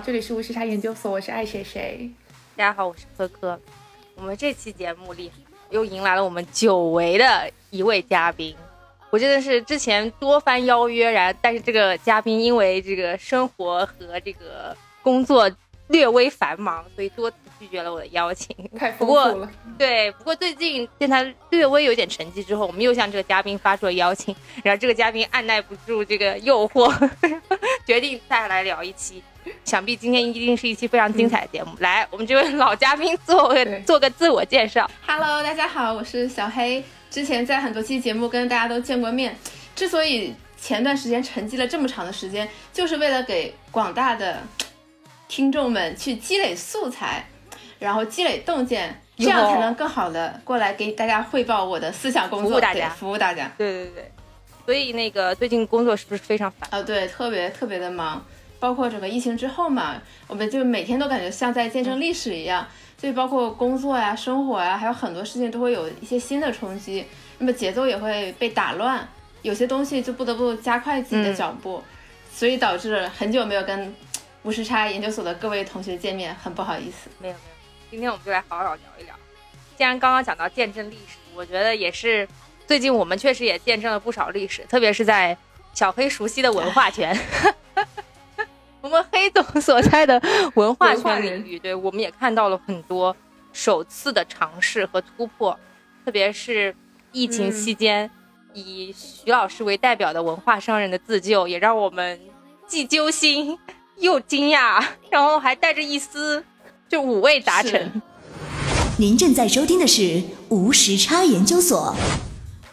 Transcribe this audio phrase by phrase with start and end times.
[0.00, 2.10] 好，这里是无时差研究所，我是爱谁谁。
[2.56, 3.60] 大家好，我是科科。
[4.14, 5.30] 我们这期节目里
[5.68, 8.56] 又迎来了我们久违的一位嘉宾，
[9.10, 15.50] 我真的是之前多番邀约，然但是这个嘉宾因为这个生活和这个工作
[15.88, 18.56] 略微繁忙，所以多次拒绝了我的邀请。
[18.78, 19.52] 太丰富了。
[19.76, 26.90] 对，不过最近见他略微有点成绩之后，我们又向这个嘉宾发出了邀请，然后这个嘉宾按耐不住这个诱惑，
[27.90, 29.20] 决定再来聊一期。
[29.64, 31.72] 想必今天一定是一期非常精彩的节目。
[31.80, 34.88] 来，我们这位老嘉宾做个做个自我介绍。
[35.04, 36.84] Hello，大家好，我是小黑。
[37.10, 39.36] 之前在很多期节目跟大家都见过面。
[39.74, 44.40] 之所以前段时间沉寂了这么长的时间，就是为了给广大的
[45.26, 47.26] 听众们去积累素材，
[47.80, 53.50] 然后积累洞见，这样才能更好的过来给大家汇报我的思想工作，服务大家，服务大家。
[53.58, 54.12] 对对对。
[54.64, 56.68] 所以那个最近工作是不是非常烦？
[56.70, 58.24] 啊，对，特别特别的忙。
[58.58, 67.06] 包括整个疫情之后嘛，我们就每天都感觉像在见证历史一样，所以包括工作呀、生活呀，还有很多事情都会有一些新的冲击，
[67.38, 69.08] 那么节奏也会被打乱，
[69.40, 71.82] 有些东西就不得不加快自己的脚步，
[72.30, 73.94] 所以导致很久没有跟
[74.42, 77.08] 无时差研究所的各位同学见面，很不好意思。
[77.18, 77.56] 没有没有，
[77.92, 79.14] 今天我们就来好好聊一聊。
[79.78, 82.28] 既然刚刚讲到见证历史，我觉得也是
[82.70, 85.36] 最近我们确实也见证了不少历史，特别是在
[85.74, 87.18] 小黑熟悉的文化圈。
[88.80, 90.22] 我们黑总所在的
[90.54, 93.16] 文化圈领域，对我们也看到了很多
[93.52, 95.58] 首次的尝试和突破，
[96.04, 96.72] 特别是
[97.10, 98.08] 疫情期间，
[98.54, 102.20] 以徐老师为代表的文化商人的自救，也让我们
[102.68, 103.58] 既揪心
[103.96, 106.44] 又惊讶，然后还带着一丝
[106.88, 108.00] 就五味杂陈。
[108.96, 111.96] 您正在收听的是无时差研究所。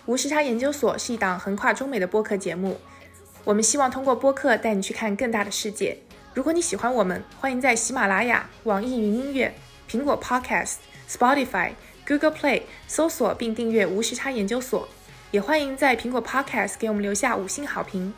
[0.07, 2.79] 无时差研究所是一档横跨中美的播客节目。
[3.43, 5.97] 我们希望通过播客带你去看更大的世界。
[6.33, 9.53] 如果你喜欢我们，欢迎在喜马拉雅、网易云音乐、
[9.89, 10.75] 苹果 Podcast、
[11.09, 11.71] Spotify、
[12.07, 14.87] Google Play 搜索并订阅“无时差研究所”。
[15.31, 18.13] 也欢迎在苹果 Podcast 给我们留下五星好评。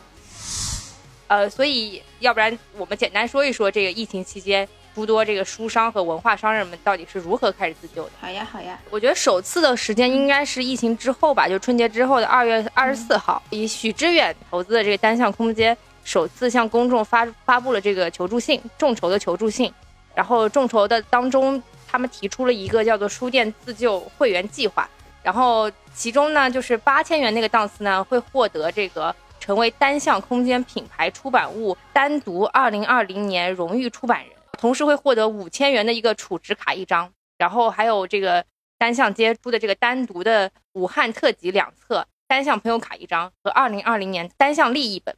[1.26, 4.70] 呃，所以要不然我们简单说一说这个疫情期间。
[5.00, 8.12] 诸多这个书商和文化商人们到底是如何开始自救的？
[8.20, 8.78] 好呀，好呀。
[8.90, 19.74] 我觉得首次的时间应该是疫情之后吧，就春节之后的二月二十四号，以许知远投资的这个单向空间首次向公众发发布了这个求助信，众筹的求助信。
[20.14, 24.90] 然后众筹的当中，他们提出了一个叫做书店自救会员计划。
[25.24, 34.34] 然后其中呢，就是八千元那个档次呢，会获得这个成为单向空间品牌出版物单独二零二零年荣誉出版人。
[34.60, 38.46] 同时会获得五千元的一个储值卡一张，然后还有这个
[38.78, 45.16] 单向街出的这个单独的武汉特辑两册，单向朋友卡一张和二零二零年单向利一本。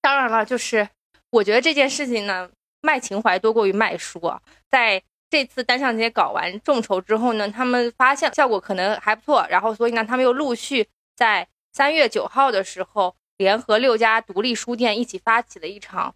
[0.00, 0.88] 当然了，就是
[1.30, 2.48] 我觉得这件事情呢，
[2.80, 4.40] 卖情怀多过于卖书啊。
[4.70, 16.14] 在这次单向街搞完众筹之后呢，他们发现效果可能还不错，然后所以呢，他们又陆续在三月九号的时候，联合六家独立书店一起发起了一场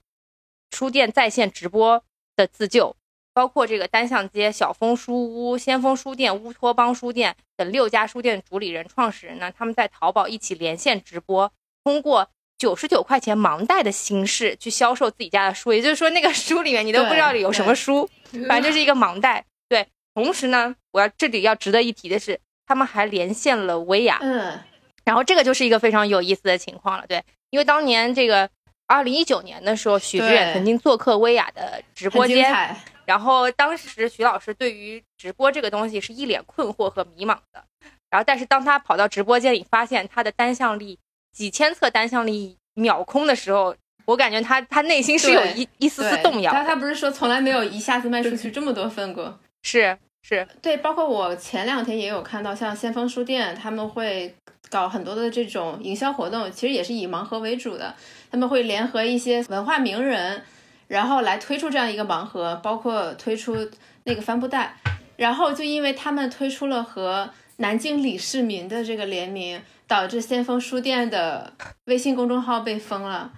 [0.71, 2.05] 书店在线直播。
[2.37, 2.95] 的自救，
[3.33, 11.53] 包括这个单向街、小枫书屋、先锋书店、乌托邦书店等六家书店主理人、创始人呢，他们在淘宝一起连线直播，
[11.83, 12.29] 通过
[12.59, 15.73] 九十九块钱盲袋的形式去销售自己家的书。
[15.73, 18.09] 也就是说，那个书里面你都不知道里有什么书，
[18.49, 19.45] 反正就是一个盲袋。
[19.69, 24.19] 对，同时呢，我要这里要值得一提的是，他们还连线了薇娅。
[24.23, 24.61] 嗯，
[25.05, 27.07] 然后这个就是一个非常有意思的情况了。
[27.07, 28.49] 对，因为当年这个。
[28.87, 37.65] 二零一九年的时候，许知远曾经做客薇娅的直播间，然后当时徐老师对于直播这个东西是一脸困惑和迷茫的。
[38.11, 40.99] 然后，但是当他跑到直播间里，发现他的单向力
[41.33, 43.75] 几千册单向力秒空的时候，
[44.05, 46.53] 我感觉他他内心是有一一丝丝动摇。
[46.53, 49.41] 他他不是说从来没有一下子卖出去这么多份过？
[49.63, 54.35] 是是，对，包括我前两天也有看到，像先锋书店他们会
[54.71, 57.95] 搞很多的这种营销活动，其实也是以盲盒为主的。
[58.31, 60.43] 他们会联合一些文化名人，
[60.89, 63.69] 然后来推出这样一个盲盒，包括推出
[64.05, 64.79] 那个帆布袋。
[65.17, 67.29] 然后就因为他们推出了和
[67.59, 71.53] 南京李世民的这个联名，导致先锋书店的
[71.85, 73.31] 微信公众号被封了。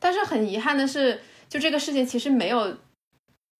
[0.00, 2.76] 但是很遗憾的是，就这个事情其实没有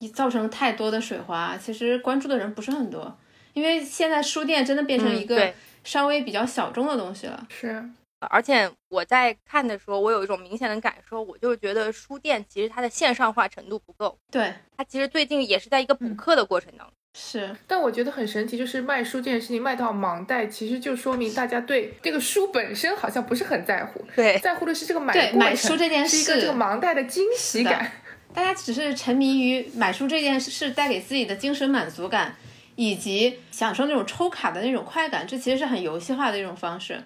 [0.08, 3.16] 造成太多的水花，其实关注的人不是很多。
[3.52, 5.52] 因为现在书店真的变成一个
[5.84, 7.46] 稍微比较小众的东西了。
[7.48, 7.84] 是。
[8.30, 14.16] 而且我在看的时候，我有一种明显的感受，我就是觉得书店其实它的线上化程度不够。
[14.30, 16.94] 对，它其实最近也是在一个补课的过程当中。
[17.14, 24.00] 是，但我觉得很神奇，就是卖书这件事情卖到盲袋，其实就说明大家对这个书本身好像不是很在乎。
[24.14, 27.90] 对，在乎的是这个买买书这件事，是一个这个盲袋的惊喜感。
[28.34, 32.34] 大家只是沉迷于买书这件事带给自己的精神满足感，
[32.76, 37.02] 以及享受那种抽卡的那种快感，这其实是很游戏化的一种方式。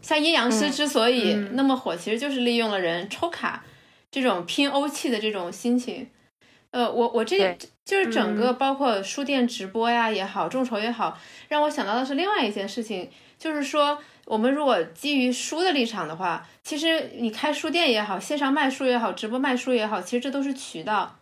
[0.00, 3.64] 像阴阳师之所以那么火，其实就是利用了人抽卡
[4.10, 6.08] 这种拼欧气的这种心情。
[6.70, 11.18] 呃，我我这就是整个包括书店直播呀也好，众筹也好，
[11.48, 14.00] 让我想到的是另外一件事情，就是说
[14.30, 21.16] 我们如果基于书的立场的话，其实你开书店也好，线上卖书也好，直播卖书也好，其实这都是渠道。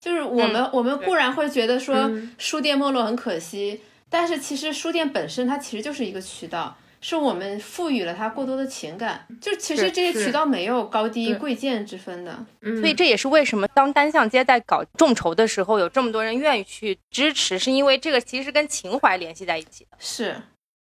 [0.00, 3.80] 就是我们我们固然会觉得说书店没落很可惜，
[4.10, 6.76] 但是其实书店本身它其实就是一个渠道。
[7.04, 12.46] 是我们赋予了它过多的情感，就其实这些渠道没有高低贵贱之分的，
[12.80, 19.96] 所以这也是为什么当单向街在搞众筹的时候，有这么多人愿意去支持，是因为这个其实跟情怀联系在一起的。
[19.98, 20.36] 是，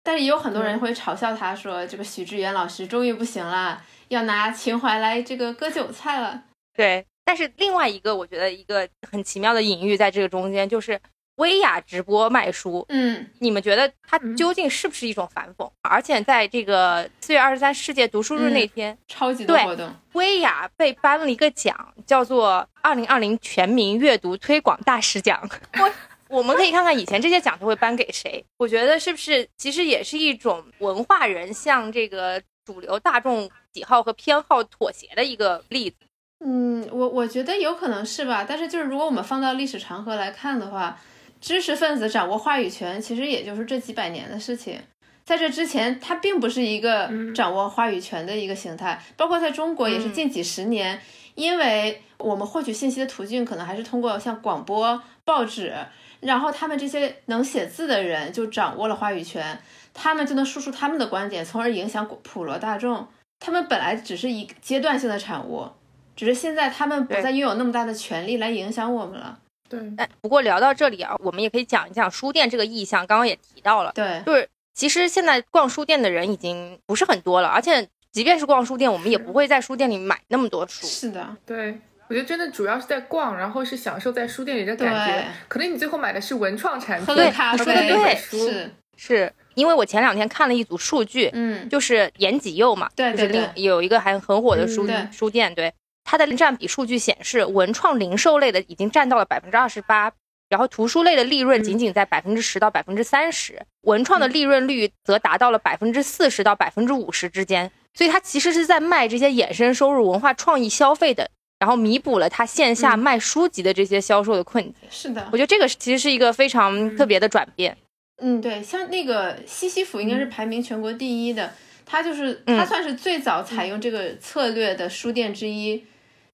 [0.07, 6.44] 但是也有很多人会嘲笑他说，这个许志远老师终于不行了，要拿情怀来这个割韭菜了。
[6.74, 10.98] 对，但是另外一个我觉得一个很奇妙的隐喻在这个中间就是。
[11.38, 15.69] 薇娅直播卖书，嗯，你们觉得它究竟是不是一种反讽？
[15.83, 25.48] 而且在这个四月二十三世界读书日那天，超级多活动，薇娅被颁了一个奖，叫做二零二零全民阅读推广大使奖。
[26.29, 28.44] 我我们可以看看以前这些奖都会颁给谁？
[28.57, 35.97] 我觉得是不是其实也是一种文化人向这个主流大众喜好和偏好妥协的一个例子？
[36.45, 38.45] 嗯，我我觉得有可能是吧。
[38.47, 41.00] 但是就是如果我们放到历史长河来看的话。
[41.39, 44.79] 知识分子掌握话语权，其实也就是这几百年的事情。
[45.24, 49.00] 在这之前，它并不是一个掌握话语权的一个形态。
[49.15, 51.00] 包括在中国，也是近几十年，
[51.38, 55.72] 因为我们获取信息的途径可能还是通过像广播、报纸，
[56.19, 59.62] 然后他们这些能写字的人就掌握了话语权，
[59.94, 63.07] 他们就能输出他们的观点，从而影响普罗大众。
[63.39, 65.69] 他们本来只是一个阶段性的产物，
[66.16, 69.38] 只是现在他们不再拥有那么大的权利来影响我们了。
[69.69, 73.06] 对，哎，不过聊到这里啊，我们也可以讲一讲书店这个意向。
[73.06, 80.88] 刚刚也提到了，对，就是其实现在逛书店的人已经不是很多了，而且即便是逛书店，我们也不会在书店里买那么多书。
[80.88, 85.25] 是的，对，我觉得真的主要是在逛，然后是享受在书店里的感觉。
[85.48, 100.12] 可能你最后买的是文创产品，对，咖啡，说的对，是是因为我前两天看了一组数据，嗯，就是延吉佑嘛，对，就是另有一个还很火的书书店，对，它的占比数据显示，文创零售类的已经占到了百分之二十八。
[100.50, 111.28] 然后图书类的利润仅仅在百分之十到百分之三十，文创的利润率则达到了百分之四十到百分之五十之间，所以他其实是在卖这些衍生收入、文化创意消费的，
[111.58, 114.74] 然后弥补了他线下卖书籍的这些销售的困境。
[114.92, 117.76] 是的，我觉得这个其实是一个非常特别的转变。
[118.22, 121.54] 嗯，对，像那个西西弗应该是排名全国第一的，
[121.86, 125.84] 它就是它算是最早采用这个策略的书店之一。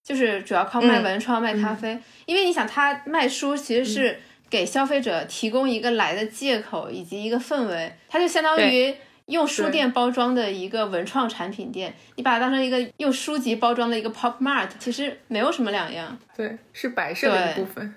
[0.03, 4.19] 就是主要靠卖文创、卖咖啡，因为你想，他卖书其实是
[4.49, 8.93] 给消费者提供一个来的借口以及一个氛围，它就相当于
[9.27, 16.17] 用书店包装的一个文创产品店，你把它当成一个用书籍包装的一个 pop mart，其实没有什么两样。
[16.35, 17.95] 对，是摆设的一部分。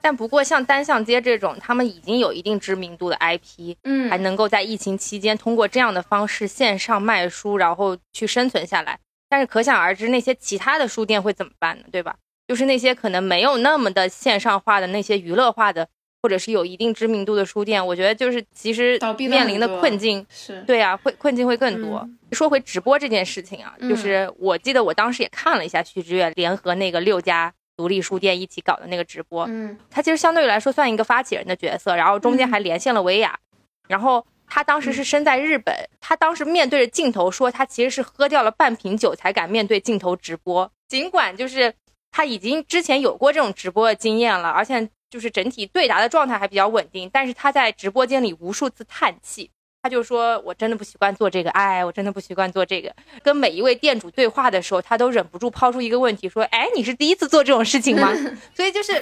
[0.00, 8.98] 但不过像单向街这种，他们已经有一定知名度的 IP，嗯，还能够在疫情期间通过这样的方式线上卖书，然后去生存下来。
[9.28, 11.84] 但是可想而知，那些其他的书店会怎么办呢？
[11.90, 12.16] 对吧？
[12.46, 15.88] 就是那些可能没有那么的线上化的那些娱乐化的，
[16.24, 22.08] 或者是有一定知名度的书店，我觉得就是其实面临的困境是对啊，会困境会更多。
[22.32, 33.38] 说回直播这件事情啊，就是我记得我当时也看了一下徐志远联合那个六家独立书店一起搞的那个直播，嗯，他其实相对于来说算一个发起人的角色，然后中间还连线了维亚，
[33.86, 34.26] 然后。
[34.46, 40.70] 他当时是身在日本，他当时面对着镜头说，他其实是喝掉了半瓶酒才敢面对镜头直播。
[40.86, 41.72] 尽管就是
[42.12, 49.48] 他已经之前有过这种直播的经验了，而且就是整体对答的状态还比较稳定，但是他在直播间里无数次叹气，
[49.80, 52.92] 他就说：“我真的不习惯做这个，哎，我真的不习惯做这个。”
[53.22, 58.12] 跟每一位店主对话的时候，他都忍不住抛出一个问题，说：“哎，你是第一次做这种事情吗？
[58.52, 59.00] ”所以就是。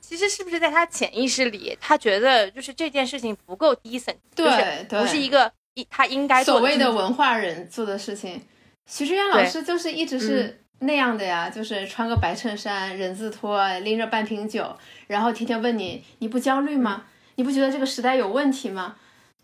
[0.00, 8.42] 其实是不是在他潜意识里，他觉得就是这件事情不够 decent，对，不是一个一他应该所谓的文化人做的事情。
[8.86, 17.04] 徐志远老师就是一直是那样的呀，就是穿个白衬衫、人字拖，拎着半瓶酒，然后天天问你，你不焦虑吗？
[17.36, 18.96] 你不觉得这个时代有问题吗？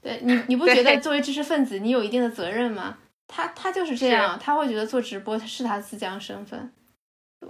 [0.02, 2.98] 对你， 你不觉得作为知识分子，你有一定的责任吗？
[3.28, 6.70] 他他就是这样，他会觉得做直播是他自降身份。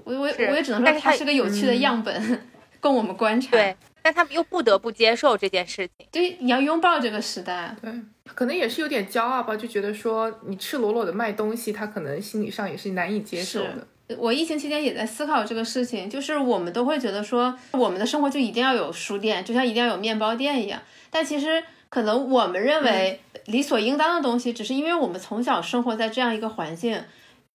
[0.04, 2.40] 我我我也只能说他是个有趣的样本。
[2.78, 3.74] 供我们观察，对，
[4.06, 6.06] 但他们又不得不接受这件事情。
[6.12, 7.75] 对，你要拥抱这个时代。
[7.82, 7.92] 对，
[8.25, 13.84] 可能也是有点骄傲吧，就觉得说你赤裸裸的卖东西，他可能心理上也是难以接受的。
[14.16, 20.80] 我疫情期间也在思考这个事情，就是我们都会觉得说，我们的生活就一定要有书店，就像一定要有面包店一样。
[21.10, 27.02] 但其实可能我们认为理所应当的东西，只是因为我们从小生活在这样一个环境。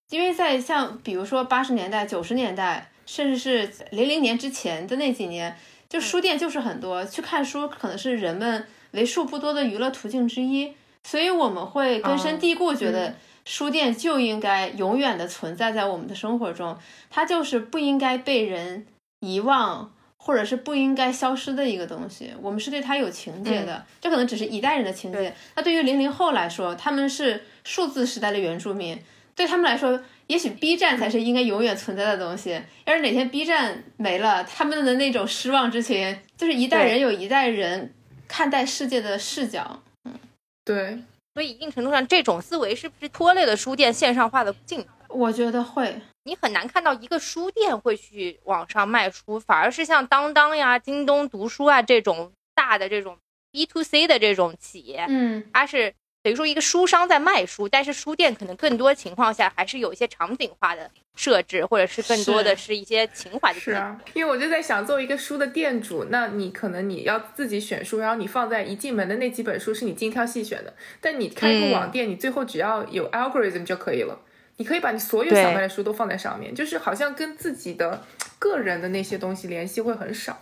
[0.09, 5.55] 因为在像比如说八十年代、九十年代，甚至是零零年之前的那几年，
[5.91, 10.73] 就书店就是很多，去看书可能是人们为数不多的娱乐途径之一。
[11.03, 13.13] 所以我们会根深蒂固觉得。
[13.43, 16.77] 书店就应该永远的存在在我们的生活中，
[17.09, 18.85] 它就是不应该被人
[19.19, 22.31] 遗忘，或者是不应该消失的一个东西。
[22.39, 25.33] 我们是对它有情节的，这可能只是一代人的情节。
[25.55, 29.01] 那对于零零后来说，他们是数字时代的原住民，
[29.35, 29.99] 对他们来说，
[30.31, 32.61] 也许 B 站才是应该永远存在的东西。
[32.85, 37.93] 要是哪天 B 站没了，他们的那种失望之情，就是一代人有一代人
[38.29, 39.83] 看待世界的视角。
[40.05, 40.17] 嗯，
[40.63, 40.97] 对。
[41.33, 44.87] 所以，一定程度上，这种思维是不是拖累了书店线上化的进程？
[45.09, 45.99] 我觉得会。
[46.23, 53.17] 你很难看到一个书店会去网上卖书，反而是像当当呀、京东读书啊这种大的这种
[53.51, 55.93] B to C 的这种企业，嗯，它是。
[56.23, 63.59] 等于说，一个书商在卖书，但是书店可能更多情况下还是有一些场景化的设置，或者是更多的是一些情怀的。
[63.59, 70.73] 是啊，因为我就在想，作为一个书的店主，那你可能你要自己选书，然后你放在一进门的那几本书是你精挑细选的。
[70.99, 74.19] 但你开一个网店，你最后只要有 algorithm 就可以了，
[74.57, 78.03] 你可以把你所有想卖的书都放在上面，就是好像跟自己的
[78.37, 80.39] 个人的那些东西联系会很少。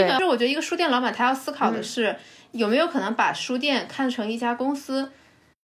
[0.00, 2.16] 这个是我觉得一个书店老板他要思考的是。
[2.54, 5.10] 有没有可能把书店看成一家公司？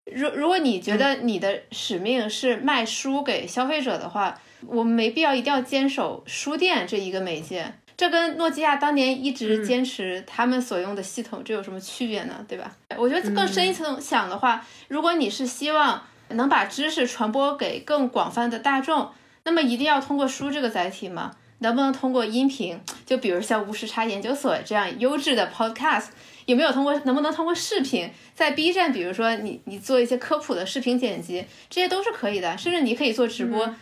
[0.05, 7.73] 如如果你觉得你的使命是卖书给消费者的话，我们没必要一定要坚守书店这一个媒介。
[7.97, 12.45] 这跟诺基亚当年一直坚持他们所用的系统，这有什么区别呢？
[12.47, 12.71] 对吧？
[12.99, 19.11] 我觉得更深一层想的话，如果你是希望能把知识传播给更广泛的大众，
[19.45, 21.31] 那么一定要通过书这个载体吗？
[21.59, 22.81] 能不能通过音频？
[23.05, 26.09] 就比如像无时差研究所这样优质的 Podcast。
[26.47, 26.97] 有没有通过？
[27.01, 28.93] 能不能通过视频在 B 站？
[28.93, 32.57] 比如说你你做一些科普的视频剪辑，这些都是可以的。
[32.57, 33.75] 甚至你可以做直播，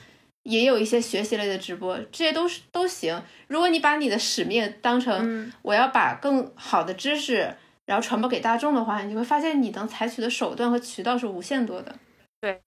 [0.44, 3.22] 也有一些学习类的直播，这些都是都行。
[3.48, 7.54] 如果你把你的使命当成我要把更好的知识
[7.84, 11.94] 然后传播给大众的话，你会发现你能采取的手段和渠道是无限多的。
[12.40, 12.62] 对，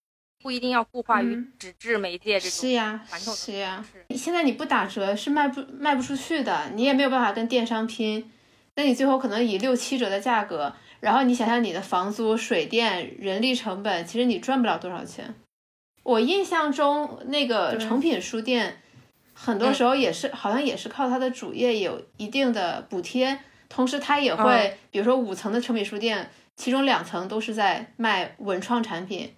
[0.48, 3.86] 不一定要固化于纸质媒介这种是呀，是呀。
[4.08, 8.32] 你现在你不打折是卖不卖不出去的，你也没有办法跟电商拼。
[8.75, 15.36] 那你最后可能以六七折的价格，然后你想想你的房租、水电、人力成本，其实你赚不了多少钱。
[16.04, 18.82] 我印象中那个成品书店，
[19.34, 23.38] 很多时候也是好像也是靠它的主业有一定的补贴，
[23.68, 29.34] 同时它也会，比如说五层的成品书店，其中两层都是在卖文创产品。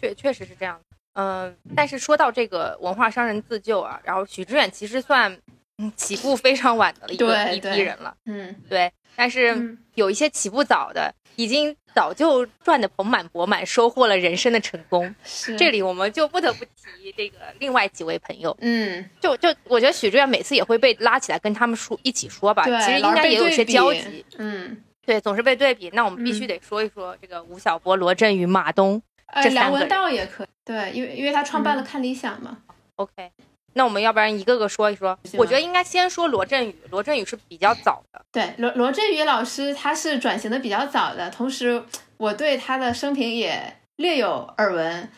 [0.00, 0.80] 确确实是这样
[1.14, 5.36] 嗯，但是说到这个文化商人自救啊，然后许知远其实算。
[5.78, 8.16] 嗯，起步非常晚的一个一批人了。
[8.24, 8.90] 嗯，对。
[9.14, 15.14] 但是有一些起步早的，已经早就赚得盆满钵满，收获了人生的成功。
[15.22, 15.54] 是。
[15.58, 18.56] 这里我们就不得不提这个另外几位朋友。
[18.62, 19.04] 嗯。
[19.20, 22.64] 就就我觉得许志远每次也会被拉起来跟他们说一起说吧。
[22.64, 24.24] 其实应该也有些交集。
[24.38, 24.82] 嗯。
[25.04, 25.90] 对，总是被对比。
[25.92, 29.02] 那我们必须得说一说这个吴晓波、罗振宇、马东
[29.42, 30.46] 这梁文道也可以。
[30.64, 32.58] 对，因为因为他创办了看理想嘛。
[32.96, 33.30] OK。
[33.74, 35.18] 那我们要不然一个个说一说？
[35.34, 36.74] 我觉得应该先说罗振宇。
[36.90, 38.24] 罗振宇是比较早的。
[38.32, 41.82] 对，罗罗振宇老师他是转型的比较早的，同时
[42.16, 45.10] 我对他的生平也略有耳闻，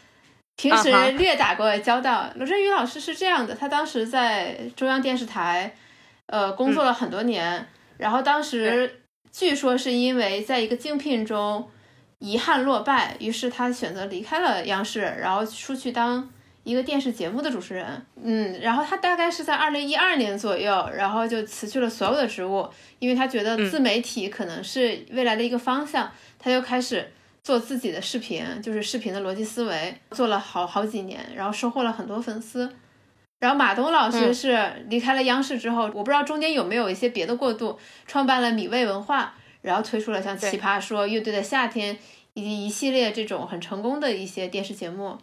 [0.57, 2.31] 平时略打过交道。
[2.35, 5.77] 罗振宇老师是这样的，他当时在中央电视台，
[6.27, 11.71] 呃，工作了很多年，然后当时据说是因为在一个竞聘中
[12.19, 16.29] 遗憾落败，于是他选择离开了央视，然后出去当。
[16.65, 27.11] 一个电视节目的主持人，嗯，然后他大概是在二零一二年左右，然后就辞去了所有的职务，因为他觉得自媒体可能是未来的一个方向，他就开始
[27.43, 32.71] 做自己的视频，就是视频的逻辑思维，做了好好几年，然后收获了很多粉丝。
[33.39, 39.33] 然后马东老师是离开了央视之后，我不知道中间有没有一些别的过渡，创办了米味文化，
[39.69, 41.95] 然后推出了像《奇葩说》《乐队的夏天》
[42.33, 45.19] 以及一系列这种很成功的一些电视节目。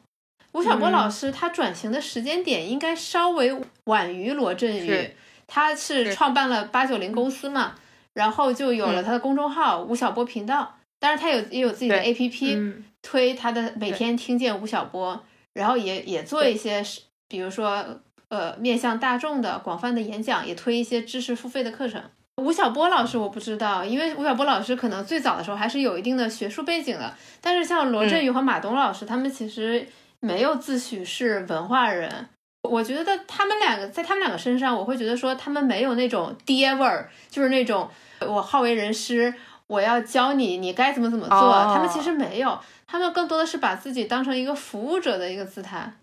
[0.52, 5.10] 吴晓波老师他转型的时间点应该稍微晚于罗振宇，
[5.48, 7.74] 他是创办了八九零公司嘛，
[8.14, 15.20] 然后就有了他的公众号吴晓波频道，当然他有也有自己的 APP 推他的每天听见吴晓波，
[15.54, 16.84] 然后也也做一些
[17.28, 18.00] 比如说
[18.30, 22.04] 呃面向大众的广泛的演讲，也推一些知识付费的课程。
[22.42, 29.88] 吴晓波老师我不知道，因为吴晓波老师可能最早的时候还是有一定的学术背景的，但是像罗振宇和马东老师他们其实。
[30.22, 32.28] 没有自诩是文化人，
[32.64, 37.88] 我觉得他们两个在他们两个身上，我会觉得说他们没有那种爹味儿，就是那种
[38.22, 39.32] 我好为人师，
[39.68, 41.38] 我要教你你该怎么怎么做。
[41.38, 45.94] 哦他们其实没有，他们更多的是把自己当成一个服务者的一个姿态，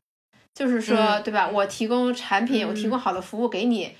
[0.55, 1.49] 就是说，嗯对吧？
[1.49, 3.93] 我提供产品，我提供好的服务给你，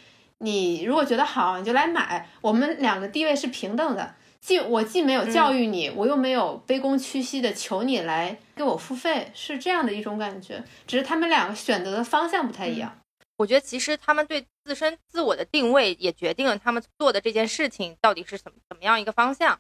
[0.43, 2.29] 你如果觉得好，你就来买。
[2.41, 10.65] 我们两个地位是平等的，既我既没有教育你，我又没有卑躬屈膝的求你来给我付费，是这样的一种感觉。
[10.87, 12.99] 只是他们两个选择的方向不太一样。
[13.37, 19.59] 我觉得其实他们对自身自我的定位也决定了他们做的这件事情到底是怎么怎么样一个方向。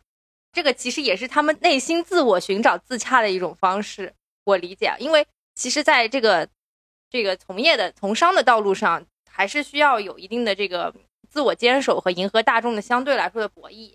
[0.53, 4.13] 这个其实也是他们内心自我寻找自洽的一种方式，
[4.45, 4.93] 我理解。
[4.99, 6.49] 因为其实在这个
[7.09, 10.95] 这个从业的从商的道路上，还是需要有一定的这个
[11.31, 13.95] 自我坚守和迎合大众的相对来说的博弈。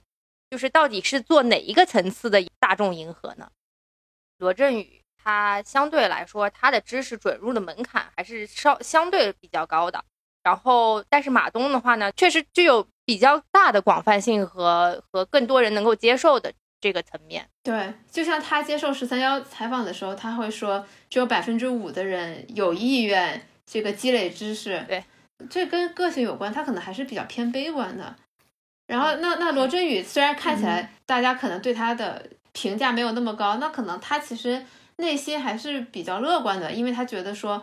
[0.50, 3.50] 就是到底是做哪一个层次的大众迎合呢？
[4.38, 10.04] 罗振宇他相对来说他的知识准入的门槛还是稍相对比较高的。
[10.44, 17.46] 然后，但是马东的话呢，确实具有比较大的广泛性和和更多人能够接受的这个层面。
[17.64, 24.86] 对，就像他接受十三幺采访的时候，他会说，只有百分之五的人有意愿这个积累知识。
[24.88, 25.04] 对，
[25.50, 28.16] 这跟个性有关，他可能还是比较偏悲观的。
[28.88, 34.66] 然后，那那罗振宇虽然看起来大家可能对他的评价没有那么高，那可能他其实
[34.96, 37.62] 内心还是比较乐观的，因为他觉得说，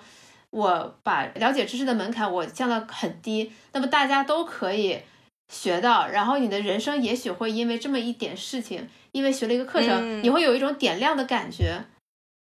[0.51, 5.01] 我把了解知识的门槛我降到很低，那么大家都可以
[5.49, 11.83] 学到，然后你的人生也许会因为这么一点事情，因为学了一个课程，嗯你会有一种点亮的感觉。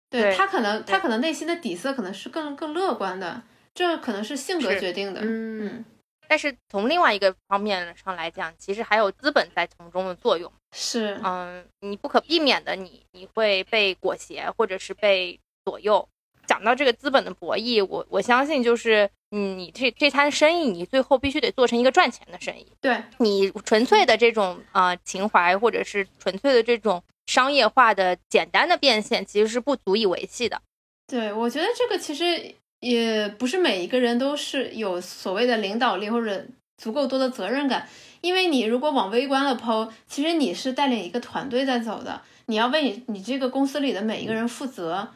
[0.09, 3.41] 对对他可能，他可能内心的底色可能是更更乐观的，
[3.77, 5.21] 这可能是性格决定的。
[5.21, 5.85] 嗯嗯，
[6.27, 10.51] 但是从另外一个方面上来讲，其实还有资本在从中的作用。
[10.75, 16.09] 是，嗯，你不可避免的，你你会被裹挟，或者是被左右。
[16.47, 22.65] 讲到这个资本的博弈，我我相信就是，嗯，你这这摊生意，你最后必须得做成一个赚钱的生意。
[22.81, 30.59] 对，你纯粹的这种呃情怀，或者是纯粹的这种商业化的简单的变现，其实是不足以维系的。
[31.05, 36.45] 对，我觉得这个其实也不是每一个人都是有所谓的领导力或者
[36.77, 37.87] 足够多的责任感，
[38.21, 45.09] 因为你如果往微观了剖，其实你是带领一个团队在走的，你要为你你这个公司里的每一个人负责。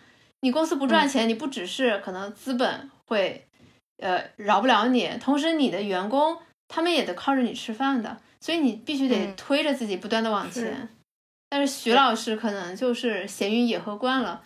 [0.44, 3.46] 你公司不赚钱，你不只是可能资本会
[3.98, 6.36] 呃饶不了你，同时你的员工
[6.68, 10.90] 他们也得靠着你吃饭的，所以你必须得嗯推着自己不断的往是前。
[11.48, 14.42] 但是徐老师可能就是闲云野鹤惯了。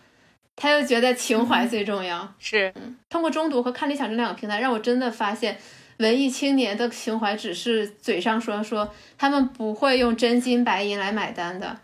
[0.56, 2.34] 他又觉得情怀最重要。
[2.40, 2.74] 是，
[3.10, 5.58] 通过中读和看理想这两个平台，让我真的发现，
[5.98, 11.78] 文艺青年的情怀只是嘴上说说，他们不会用真金白银来买单的。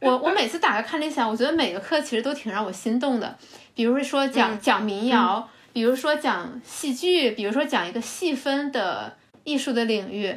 [0.00, 3.36] 我我每次打开看理想，我觉得每个课其实都挺让我心动的，
[3.74, 10.36] 比如说讲嗯讲民谣，比如说讲戏剧，比如说讲一个细分的艺术的领域。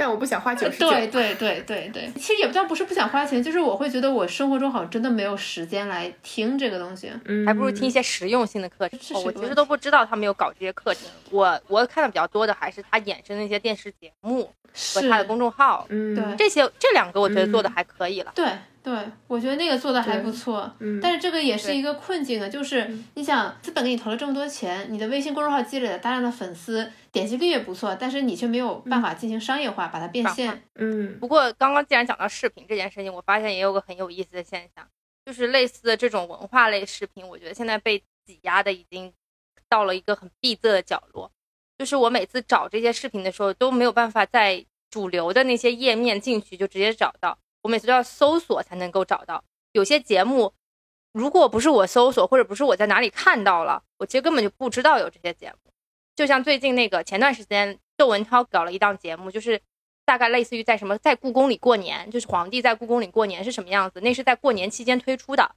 [0.00, 0.88] 但我不想花九十九。
[0.88, 7.12] 对对对对对，其实也不叫不是不想花钱，就是我会觉得我生活中好像真的没有时间来听这个东西。
[7.26, 8.98] 嗯，还不如听一些实用性的课程。
[9.14, 11.02] 哦我其实都不知道他们有搞这些课程。
[11.30, 18.32] 我我看的比较多的还是他衍生的一些电视节目和是他的公众号，嗯，对这些这两个我觉得做的嗯还可以了。
[18.34, 18.46] 对
[18.82, 18.94] 对，
[19.26, 20.72] 我觉得那个做的还不错。
[20.78, 30.62] 嗯，但是这个也是一个困境啊，就是嗯你想，资本给你投了这么多钱，你的微信公众号积累了大量的粉丝，点击率也不错，但是你却没有办法进行商业化，把它变现。
[30.76, 34.88] 嗯不过刚刚既然讲到视频这件事情，我发现也有个很有意思的现象，
[35.24, 39.12] 就是类似的这种文化类视频，我觉得现在被挤压的已经
[39.68, 41.30] 到了一个很闭塞的角落。
[41.78, 49.42] 就是我每次找这些视频的时候，都没有办法在主流的那些页面进去就直接找到，我每次都要搜索才能够找到。
[49.72, 50.52] 有些节目，
[51.12, 55.72] 如果不是我搜索，或者不是我在哪里看到了，我其实根本就不知道有这些节目。
[56.20, 59.58] 就像最近那个前段时间窦文涛搞了一档节目，就是
[60.04, 65.50] 大概类似于在什么在故宫里过年，就是皇帝在故宫里过年是什么样子，那是在过年期间推出的，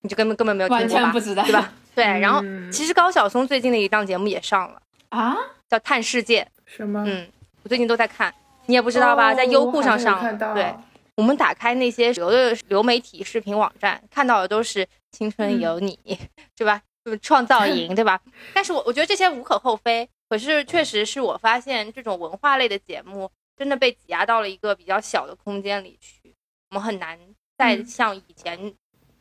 [0.00, 1.20] 你就根本根本没有听完过吧全不？
[1.20, 1.74] 知道，对吧？
[1.94, 5.36] 对，然后嗯其实高晓松最近的一档节目也上了，啊，
[5.68, 7.04] 叫《探世界》，什么？
[7.06, 7.28] 嗯，
[7.62, 8.32] 我最近都在看，
[8.64, 9.34] 你也不知道吧？
[9.34, 10.74] 在优酷上上对。
[11.16, 15.98] 我们打开那些流的流媒体视频网站，看到的都是“青春有你”，
[16.56, 16.80] 对吧？
[17.08, 18.20] 就是创造 营，对吧？
[18.52, 26.34] 但是我我觉得这些无可厚非，可是确实是我发现这种文化类的节目真的被挤压到了一个比较小的空间里去，
[26.70, 27.18] 我们很难
[27.56, 28.74] 再嗯像以前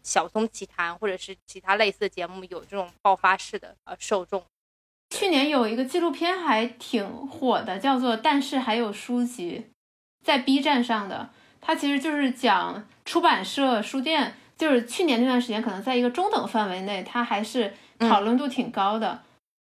[0.04, 4.44] 小松奇谈或者是其他类似的节目有这种爆发式的呃受众。
[5.10, 9.64] 去年有一个纪录片还挺火的，叫做《但是还有书籍》，
[10.26, 11.30] 在 B 站上的。
[11.62, 19.20] 它其实就是讲出版社、书店，就是去年那段时间可能在一个中等范围内，它还是讨论度挺高的。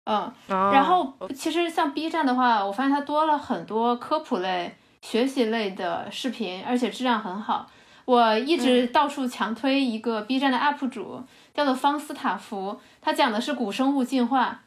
[0.04, 7.70] 嗯，哦然后其实像 B 站的话，我发现它多了很多科普类、学习类的视频，而且质量很好。
[8.04, 11.22] 我一直到处强推一个 B 站的 UP 主，
[11.54, 14.62] 叫做方斯塔夫，他讲的是古生物进化。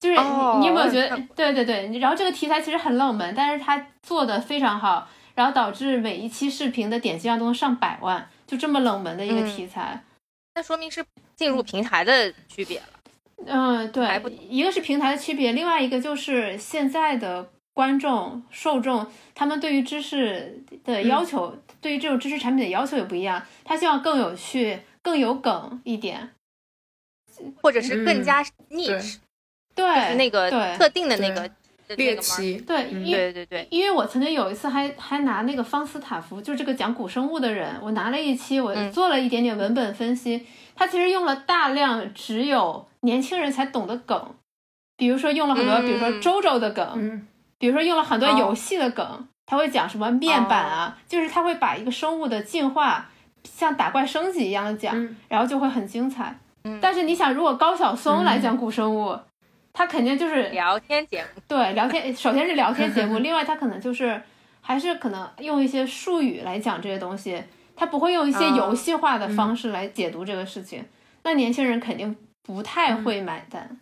[0.00, 0.16] 就是
[0.60, 1.18] 你有没有觉得？
[1.34, 10.02] 对对对，然后这个题材其实很冷门，但是他做的非常好，然后导致每一期视频的点击量都能上百万，就这么冷门的一个嗯题材。
[10.56, 11.04] 那说明是
[11.36, 12.86] 进入平台的区别了。
[13.46, 19.06] 嗯，对，一个是平台的区别，另外一个就是现在的观众受众，
[19.36, 26.30] 他们对于知识的要求，对于这种知识产品的要求也不一样，他希望更有趣、更有梗一点。
[27.62, 29.18] 或者是更嗯加 niche，、
[29.72, 31.48] 对，那个对特定的那个
[31.96, 33.06] 猎奇，对，嗯。
[33.06, 38.90] 因为对对对，因为我曾经有一次还还拿那个方斯塔夫，就是这个讲古生物的人，我拿了一期，我嗯。
[38.92, 44.34] 做了一点点文本分析，他其实用了大量只有年轻人才懂的梗，
[44.96, 46.20] 比如说用了很多，比如说嗯。
[46.20, 47.26] 周周的梗，嗯。
[47.58, 48.36] 比如说用了很多哦。
[48.38, 53.08] 游戏的梗，他会讲什么面板啊，就是他会把一个生物的进化
[53.44, 55.16] 像打怪升级一样的讲，嗯。
[55.28, 56.38] 然后就会很精彩。
[56.64, 56.78] 嗯。
[56.80, 59.18] 但是你想，如果高晓松来讲古生物，
[59.78, 64.20] 他肯定就是聊天节目，对聊天，首先是聊天节目，另外他可能就是
[64.60, 67.40] 还是可能用一些术语来讲这些东西，
[67.76, 70.84] 他不会用一些哦游戏化的方式来解读这个事情，
[71.22, 73.78] 那年轻人肯定不太会买单。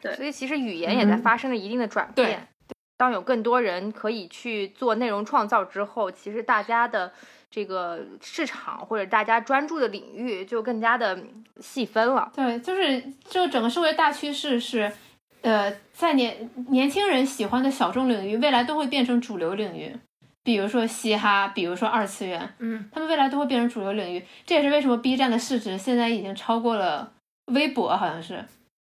[0.00, 2.48] 对所以其实语言也在嗯发生了一定的转对变。
[2.96, 7.12] 当有更多人可以去做内容创造之后，其实大家的
[7.50, 11.18] 这个市场或者大家专注的领域就更加的
[11.60, 12.32] 细分了。
[12.34, 14.90] 对，就是就整个社会大趋势是，
[15.42, 19.94] 呃，在年年轻人喜欢的小众领域，未来都会变成主流领域。
[20.42, 24.24] 比如说嘻哈，比如说二次元，嗯，他们未来都会变成主流领域。
[24.46, 27.12] 这也是为什么 B 站的市值现在已经超过了
[27.46, 28.42] 微博，好像是，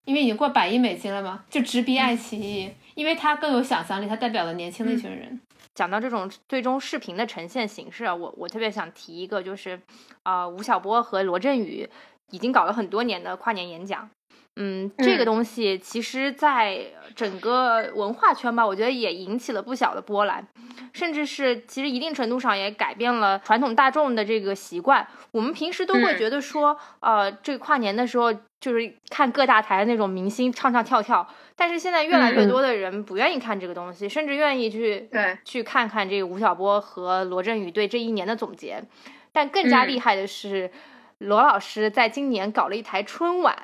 [0.05, 5.41] 因为已经过百亿美金了嘛，就直逼爱奇艺，因为它更有想象力，它代表了年轻的一群人。
[5.75, 9.79] 讲到这种最终视频的呈现形式啊，我我特别想提一个，就是
[10.23, 11.89] 啊、呃吴晓波和罗振宇
[12.31, 14.09] 已经搞了很多年的跨年演讲。
[14.57, 15.25] 嗯，这个嗯。
[15.25, 16.81] 东西其实在
[17.15, 20.45] 整个文化圈吧，我觉得也引起了不小的波澜，
[20.93, 25.07] 甚至是其实一定程度上也改变了传统大众的这个习惯。
[25.31, 26.17] 我们平时都会嗯。
[26.17, 32.49] 觉得说，呃，这跨年的时候就是看各大台的那种明星唱唱跳跳，但是现在越来越嗯。
[32.49, 35.37] 多的人不愿意看这个东西，甚至愿意去对。
[35.45, 38.83] 去看看这个吴晓波和罗振宇对这一年的总结。
[39.31, 39.87] 但更加嗯。
[39.87, 40.69] 厉害的是，
[41.19, 43.55] 罗老师在今年搞了一台春晚，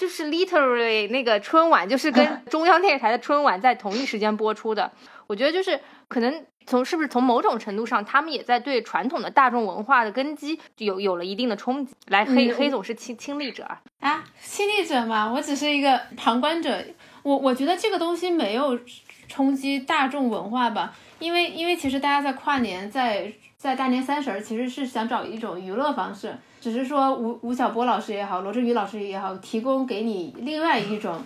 [0.00, 4.90] 就是 literally 那个春晚就是跟 中央电视台的春晚在同一时间播出的。
[5.26, 11.94] 我觉得就是可能从是不是从某种程度上，他们也在对传统的大众文化的根基有有了一定的冲击。
[12.06, 16.82] 来，黑、嗯黑总是亲亲历者啊，啊，亲历者嘛，我只是一个旁观者。
[17.22, 18.80] 我我觉得这个东西没有
[19.28, 31.22] 冲击大众文化吧，因为因为其实大家在跨年，在在大年三十儿，其实是想找一种娱乐方式，只是说吴吴晓波老师也好，罗振宇老师也好，提供给你另外一种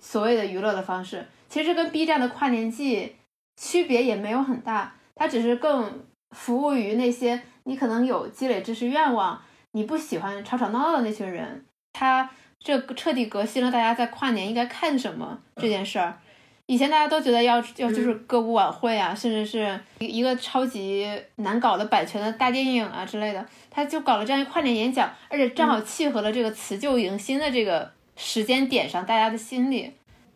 [0.00, 1.26] 所谓的娱乐的方式。
[1.48, 3.14] 其实跟 B 站的跨年季
[3.56, 11.66] 区别也没有很大，它只是更服务于那些你可能有积累知识愿望，你不喜欢吵吵闹闹的那群人。
[11.92, 16.18] 它这彻底革新了大家在跨年应该看什么这件事儿。
[16.66, 29.92] 以前大家都觉得要要就是歌舞晚会啊，甚至是一一个超级难搞的版权的大电影啊之类的，他就搞了这样一跨年演讲，而且正好契合了这个辞旧迎新的这个时间点上大家的心理，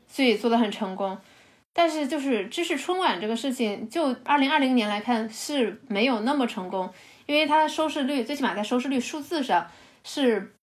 [0.08, 1.16] 所以做的很成功。
[1.72, 6.90] 但是就是知识春晚这个事情，就二零二零年来看是没有那么成功，
[7.26, 9.66] 因为它的收视率最起码在收视率数字上
[10.02, 10.54] 是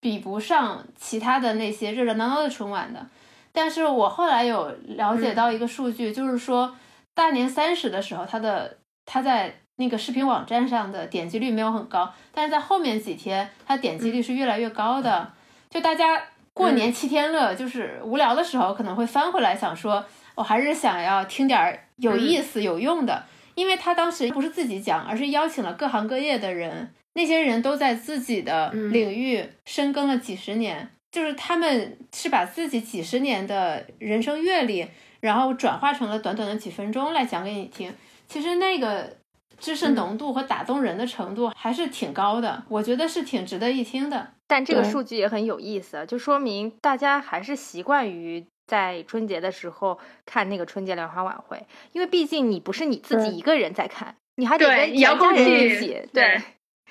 [0.00, 3.06] 比不上其他的那些热热闹闹的春晚的。
[3.54, 6.76] 但是我后来有了解到一个数据，就是说
[7.14, 15.32] 大年三十的时候，它的它在那个视频网站上的点击率没有很高，但是在后面几天，它点击率是越来越高的。
[15.70, 16.20] 就大家
[16.52, 23.24] 过年七天乐，就是无聊的时候可能会翻回来想说，我还是想要听点儿有意思、有用的。
[23.54, 34.84] 因为他当时不是自己讲，而是邀请了各行各业的人，那些人都在自己的领域深耕了几十年，就是他们是把自己几十年的人生阅历，
[35.20, 37.94] 然后转化成了短短的几分钟来讲给你听。
[38.26, 39.16] 其实那个
[39.56, 44.32] 知识浓度和打动人的程度还是挺高的，我觉得是挺值得一听的。
[44.48, 56.42] 但这个数据也很有意思，就说明大家还是习惯于在春节的时候看那个春节联欢晚会，因为毕竟你不是你自己一个人在看，你还得跟家遥控器一起，对。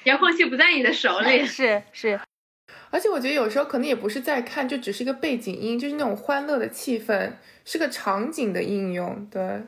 [0.05, 2.19] 遥控器不在你的手里， 是是，
[2.93, 7.31] 而且我觉得有时候可能也不是在看，就只是一个背景音，就是那种欢乐的气氛，
[7.65, 9.27] 是个场景的应用。
[9.31, 9.63] 对，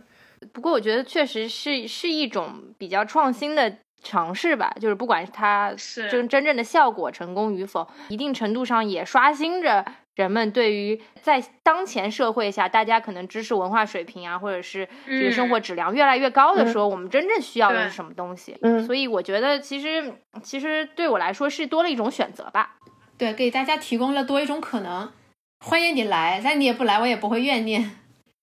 [0.53, 9.83] 不过我觉得确实是是一种比较创新的尝试吧，就是不管它是真真正的效果成功与否，一定程度上也刷新着
[10.13, 18.55] 人们对于在当前社会下，大家可能知识文化水平啊，或者是这个生活质量越来越高的时候，我们真正需要的是什么东西。
[18.61, 22.74] 嗯所以我觉得其实其实对我来说是多了一种选择吧。
[23.17, 25.11] 对，给大家提供了多一种可能。
[25.63, 27.91] 欢迎你来，但你也不来，我也不会怨念。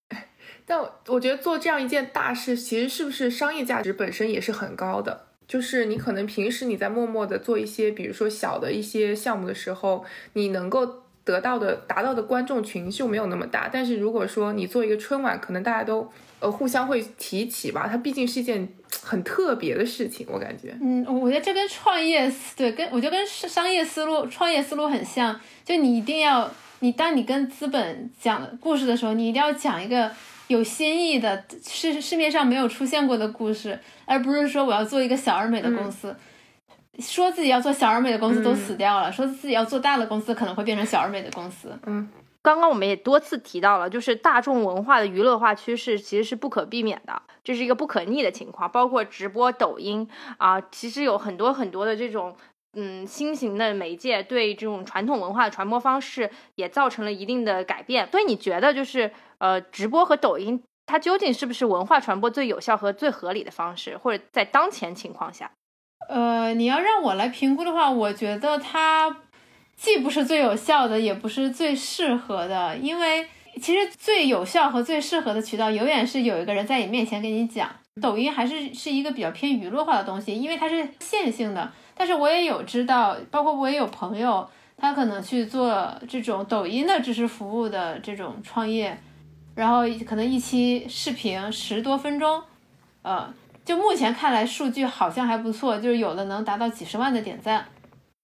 [0.64, 5.26] 但我我觉得做这样一件大事，其实是不是商业价值本身也是很高的。
[5.46, 13.68] 就是你可能平时你在默默的做一些，比如说小的一些项目的时候，你能够得到的达到的观众群就没有那么大。
[13.72, 18.68] 但是如果说你做一个春晚，可能大家都呃互相会提起吧，它毕竟是一件
[19.02, 20.74] 很特别的事情，我感觉。
[20.80, 25.40] 嗯，我觉得这跟创业思对，跟我觉得跟商商业思路、创业思路很像。
[25.64, 30.10] 就你一定要，你当你跟资本讲故事的时候，你一定要讲一个
[30.48, 36.14] 有新意的、市市面上没有出现过的故事，而不是说我要做一个小而美的公司。
[36.98, 41.78] 说自己要做小而美的公司都死掉了，说自己要做大的公司可能会变成小而美的公司。
[41.86, 42.08] 嗯
[42.44, 48.68] 刚刚我们也多次提到了，就是大众文化的娱乐化趋势其实是不可避免的，这是一个不可逆的情况。
[48.68, 52.34] 包括直播、抖音啊，其实有很多很多的这种
[52.72, 58.10] 嗯新型的媒介对这种传统文化的传播方式也造成了一定的改变。
[58.10, 65.48] 所以你觉得就是呃，直播和抖音它究竟是不是文化传播最有效和最合理的方式，或者在当前情况下？
[66.08, 69.16] 呃，你要让我来评估的话，我觉得它
[69.76, 73.26] 既不是最有效的，也不是最适合的，因为
[73.60, 77.70] 其实最有效和最适合的渠道，永远是有一个人在你面前跟你讲。
[78.00, 81.70] 抖音还是是一个比较偏娱乐化的东西，因为它是线性的。
[81.94, 88.98] 但是我也有知道，包括我也有朋友，他可能去做这种抖音的知识服务的这种创业，
[89.54, 92.42] 然后可能一期视频十多分钟，
[93.02, 93.32] 呃，
[93.72, 97.64] 就目前看来数据好像还不错，就是有的能达到几十万的点赞。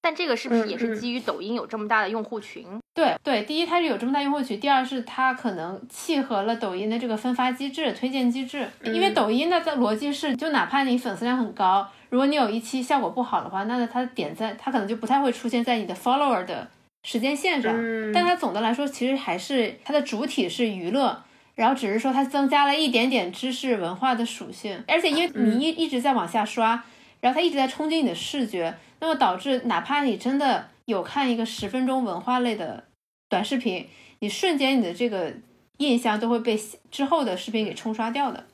[0.02, 2.66] 但这个是不是也是基于抖音有这么大的用户群？
[2.92, 8.68] 对对，第一它是有这么大用户群，第二是它可能契合了抖音的这个分发机制、推荐机制。
[8.84, 16.68] 因为抖音的的逻辑是，就哪怕你粉丝量很高，如果你有一期效果不好的话，那它的点赞它可能就不太会出现在你的 follower 的
[17.04, 17.72] 时间线上。
[17.74, 21.22] 嗯但它总的来说，其实还是它的主体是娱乐。
[21.58, 26.84] 然后只是说它增加了一点点知识文化的属性，而且因为你一一直在往下刷，
[27.20, 32.84] 然后它一直在冲击你的视觉，那么导致哪怕你真的有看一个十分钟文化类的
[33.28, 33.88] 短视频，
[34.20, 35.34] 你瞬间你的这个
[35.78, 36.56] 印象都会被
[36.92, 38.46] 之后的视频给冲刷掉的。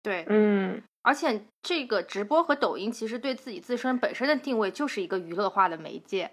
[0.00, 0.80] 对，嗯。
[1.02, 6.30] 而且这个直播和抖音其实对自己自身本身的定位就是一个娱乐化的媒介，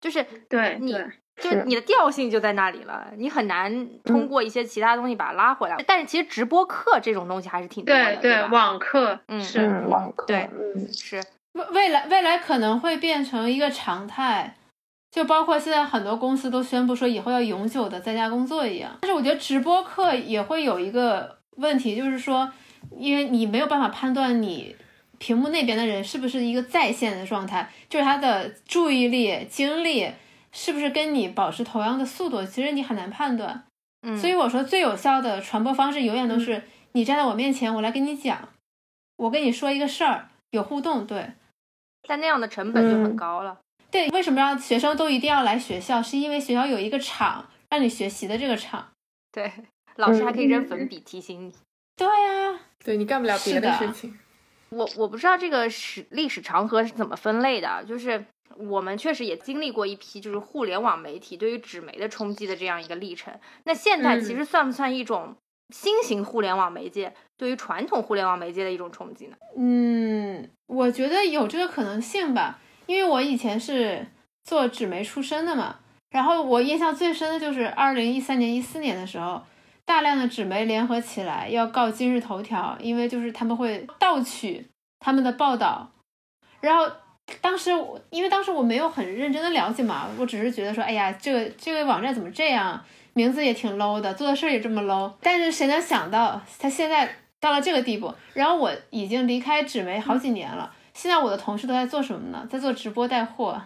[0.00, 0.94] 就是对你
[1.42, 5.76] 就是你的调性就在那里了，你很难通过一些其他东西把它拉回来。
[5.86, 11.22] 但是其实直播课这种东西还是挺多的，对吧网课嗯是嗯，网课对嗯是
[11.52, 14.56] 未未来未来可能会变成一个常态，
[15.10, 18.96] 就包括现在很多公司都宣布说以后要永久的在家工作一样。
[19.00, 22.50] 但是我觉得直播课也会有一个问题，就是说，
[22.96, 24.74] 因为你没有办法判断你
[25.18, 30.10] 屏幕那边的人是不是一个在线的状态，就是他的注意力、精力
[30.58, 33.66] 是不是跟你保持同样的速度，其实你很难判断。
[34.00, 38.48] 嗯，所以我说最有效的传播方式永远都是你站在我面前，我来跟你讲，
[39.16, 41.32] 我跟你说一个事儿，有互动，对。
[42.08, 43.58] 但那样的成本就很嗯高了。
[43.90, 46.02] 对，为什么让学生都一定要来学校？
[46.02, 48.88] 是因为学校有一个场让你学习的这个场。
[49.30, 49.52] 对，
[49.96, 51.52] 老师还可以扔嗯粉笔提醒你。
[51.96, 54.18] 对呀、对你干不了别的事情。
[54.68, 58.24] 我我不知道这个史历史长河是怎么分类的，就是
[58.58, 63.32] 我们确实也经历过一批就是互联网媒体对于纸媒的冲击的这样一个历程。
[63.64, 65.34] 那现在其实算不算一种
[65.74, 69.36] 新型互联网媒介对于传统互联网媒介的一种冲击呢？
[69.56, 74.06] 嗯，我觉得有这个可能性吧，因为我以前是
[74.44, 79.42] 做纸媒出身的嘛，然后我印象最深的就是二零一三年、一四年的时候，
[79.84, 84.66] 大量的纸媒联合起来要告今日头条，因为就是他们会盗取
[85.00, 85.90] 他们的报道，
[86.60, 86.90] 然后
[87.40, 92.80] 当时我因为当时我没有很认真的了解嘛，我只是觉得说，哎呀，这个这个网站怎么这样，
[93.14, 98.14] 名字也挺 low 的，做的事儿也这么 low，但是谁能想到他现在到了这个地步？
[98.32, 102.46] 然后我已经离开纸媒好几年了，现在我的同事都在做什么呢？
[102.50, 103.60] 在做直播带货。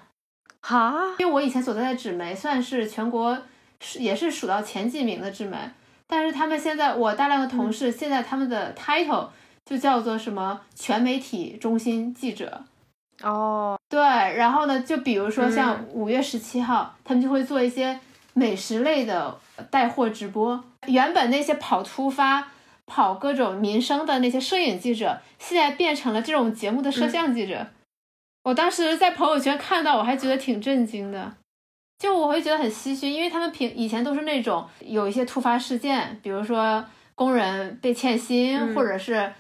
[0.62, 3.38] 哈，因为我以前所在的纸媒算是全国
[3.81, 5.57] 是也是数到前几名的纸媒，
[6.07, 9.29] 但是他们现在我大量的同事现在他们的 title
[9.64, 12.62] 就叫做什么全媒体中心记者，
[13.22, 17.98] 哦，对，然后呢，就比如说像五月十七号，他们就会做一些
[18.33, 19.38] 美食类的
[19.70, 20.62] 带货直播。
[20.87, 22.48] 原本那些跑突发、
[22.87, 27.66] 跑各种民生的那些摄影记者，现在变成了这种节目的摄像记者。
[28.44, 31.35] 我当时在朋友圈看到，我还觉得挺震惊的。
[31.98, 36.83] 就我会觉得很唏嘘，因为他们平以前都是那种有一些突发事件，比如说
[37.14, 39.30] 工人被欠薪，或者是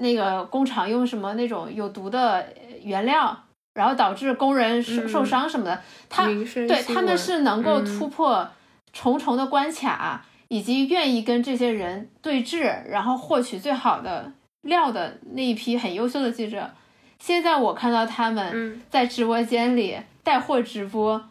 [0.00, 2.46] 那个工厂用什么那种有毒的
[2.82, 5.80] 原料，然后导致工人受受伤什么的。
[6.08, 8.48] 他对他们是能够突破
[8.92, 14.32] 重重的关卡，以及愿意跟这些人对峙，然后获取最好的
[14.62, 16.70] 料的那一批很优秀的记者。
[17.18, 21.26] 现在我看到他们在直播间里带货直播。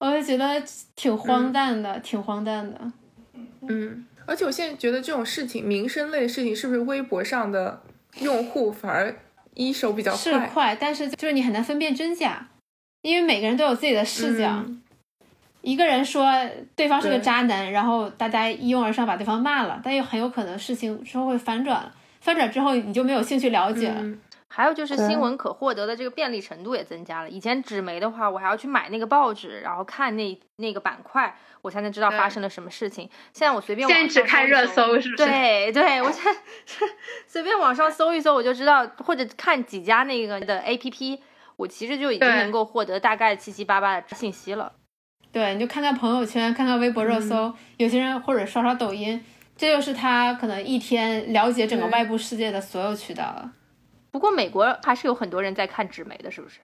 [0.00, 0.62] 我就觉得
[0.94, 2.80] 挺荒诞的，挺荒诞的。
[3.68, 7.82] 嗯，而且我现在觉得这种事情，民生类的事情，是不是微博上的
[8.20, 9.14] 用户反而
[9.54, 10.18] 一手比较快？
[10.18, 12.48] 是快，但是就是你很难分辨真假，
[13.02, 14.64] 因为每个人都有自己的视角。
[15.62, 16.32] 一个人说
[16.76, 21.92] 对方是个渣男，然后大家一拥而上把对方骂了，但又很有可能事情之后会反转了。
[22.20, 24.02] 翻转之后你就没有兴趣了解了。
[24.48, 27.28] 还有就是新闻可获得的这个便利程度也增加了。
[27.28, 33.08] 以前纸媒的话，我还要去买那个报纸，然后看那那个板块，我才能知道发生了什么事情。
[33.32, 35.16] 现在我随便现在只看热搜是不是？
[35.24, 36.40] 对对，我现在
[37.28, 41.22] 随便网上搜一搜，我就知道，或者看几家那个的 A P P，
[41.56, 44.72] 我其实就已经能够获得大概七七八八的信息了。
[45.30, 49.22] 对，你就看看朋友圈，看看微博热搜，有些人或者刷刷抖音，
[49.54, 53.52] 这就是他可能一天了解整个外部世界的所有渠道了。
[54.10, 56.58] 不过美国还是有很多人在看纸媒的，是不是？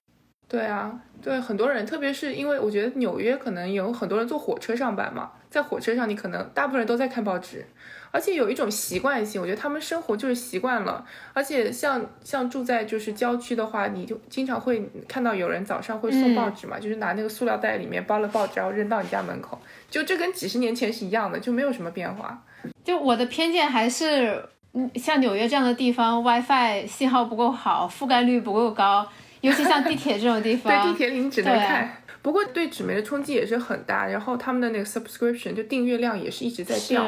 [0.46, 7.64] 对啊，对很多人，特别是因为我觉得纽约可能有很多人坐火车上班嘛，在火车上你可能大部分人都在看报纸，
[8.11, 19.59] 而且有一种习惯性，我觉得他们生活就是习惯了，而且像像住在就是郊区的话，你就经常会看到有人早上会送报纸嘛，就是拿那个塑料袋里面包了报纸，然后扔到你家门口，
[19.90, 22.44] 就这跟几十年前是一样的，就没有什么变化。
[22.85, 24.44] 就我的偏见还是。
[24.75, 29.07] 嗯，像纽约这样的地方，WiFi 信号不够好，覆盖率不够高，
[29.41, 32.03] 尤其像地铁这种地方， 对地铁里你只能看。
[32.23, 37.07] 不过对纸媒的冲击也是很大，然后他们的那个 subscription 就订阅量也是一直在掉。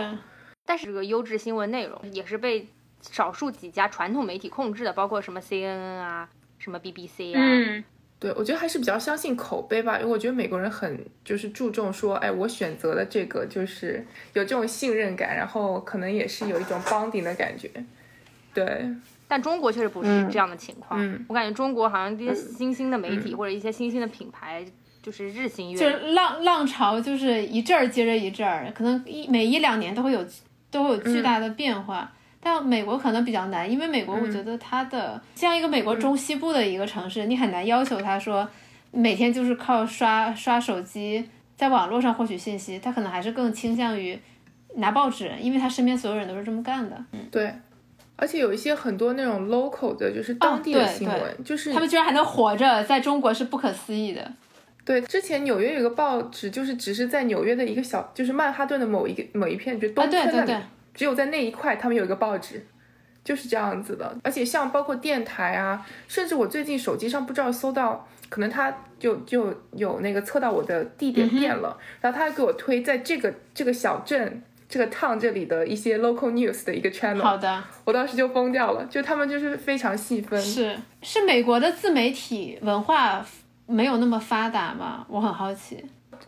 [0.64, 2.68] 但是这个优质新闻内容也是被
[3.00, 7.40] 少数几家传统媒体控制的，包括什么 CNN 啊，什么 BBC 啊。
[8.18, 17.70] 对，我觉得还是比较相信口碑吧，因为我觉得美国人很就是注重说，哎，我选择的这个就是有这种信任感，然后可能也是有一种 bonding 的感觉。
[18.54, 18.88] 对，
[19.28, 20.98] 但中国确实不是这样的情况。
[20.98, 24.64] 嗯，我感觉中国好像这些新兴的媒体或者一些新兴的品牌，
[25.02, 30.24] 就是日新月就是浪浪潮，就是一阵儿接着一阵儿，可能一每一两年都会有
[30.70, 32.10] 都会有巨大的变化。
[32.46, 38.48] 但美国可能比较难，因为美国我觉得它的像一个美国中西部的一个城市，你很难要求他说
[38.92, 44.16] 每天就是靠刷刷手机在网络上获取信息，他可能还是更倾向于
[44.76, 46.96] 拿报纸，因为他身边所有人都是这么干的。
[47.10, 47.52] 嗯，对，
[48.14, 54.32] 而且有一些很多那种 local 的，就是当地的新闻，就是他们居然还能活着，在中国是不可思议的。
[54.84, 60.54] 对，之前纽约有个报纸，就是只是在纽约的一个小，就是曼哈顿的某一个某一片，就东村那里。
[60.96, 62.66] 只有在那一块，他们有一个报纸，
[63.22, 64.16] 就是这样子的。
[64.24, 77.22] 而且像包括电台啊，甚至我最近手机上不知道搜到，可能他就就有那个测到我的地点变了，然后他还给我推在这个这个小镇这个 town 这里的一些 local news 的一个 channel。
[77.22, 80.40] 好的，我当时就疯掉了，就他们就是非常细分。
[80.42, 83.24] 是是美国的自媒体文化
[83.66, 85.04] 没有那么发达吗？
[85.08, 85.84] 我很好奇。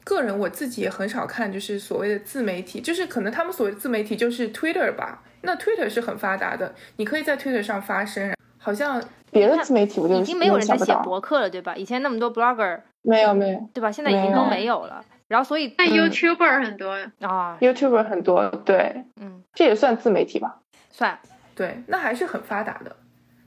[0.08, 5.22] 个人我自己也很少看，就是所谓的自媒体，就是可能他们所谓的自媒体就是 Twitter 吧。
[5.42, 8.32] 那 Twitter 是很发达的，你可以在 Twitter 上发声。
[8.60, 11.76] 好像别的自媒体我就已经没有人在写博客了，对吧？
[11.76, 13.92] 以前那么多 blogger，没有没有，对吧？
[13.92, 15.04] 现在已经都没有了。
[15.28, 20.60] 然后所以那 YouTuber 很多啊，YouTuber 很多，对，嗯，这也算自媒体吧？
[20.90, 21.18] 算，
[21.54, 22.96] 对，那还是很发达的。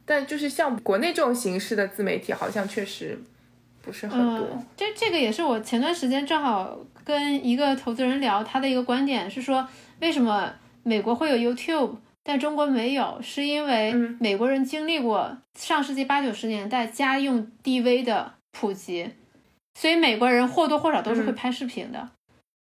[0.06, 3.20] 但就是像国内这种形式的自媒体，好像确实。
[3.82, 9.68] 不是很多，这这个也是我前段时间正好跟一个投资人聊，他的一个观点是说，
[10.00, 10.54] 为什么
[10.84, 19.10] 美国会有 YouTube，但中国没有，是因为美国人经历过上世纪八九十年代家用 DV 的普及，
[19.74, 22.10] 所以美国人或多或少都是会拍视频的，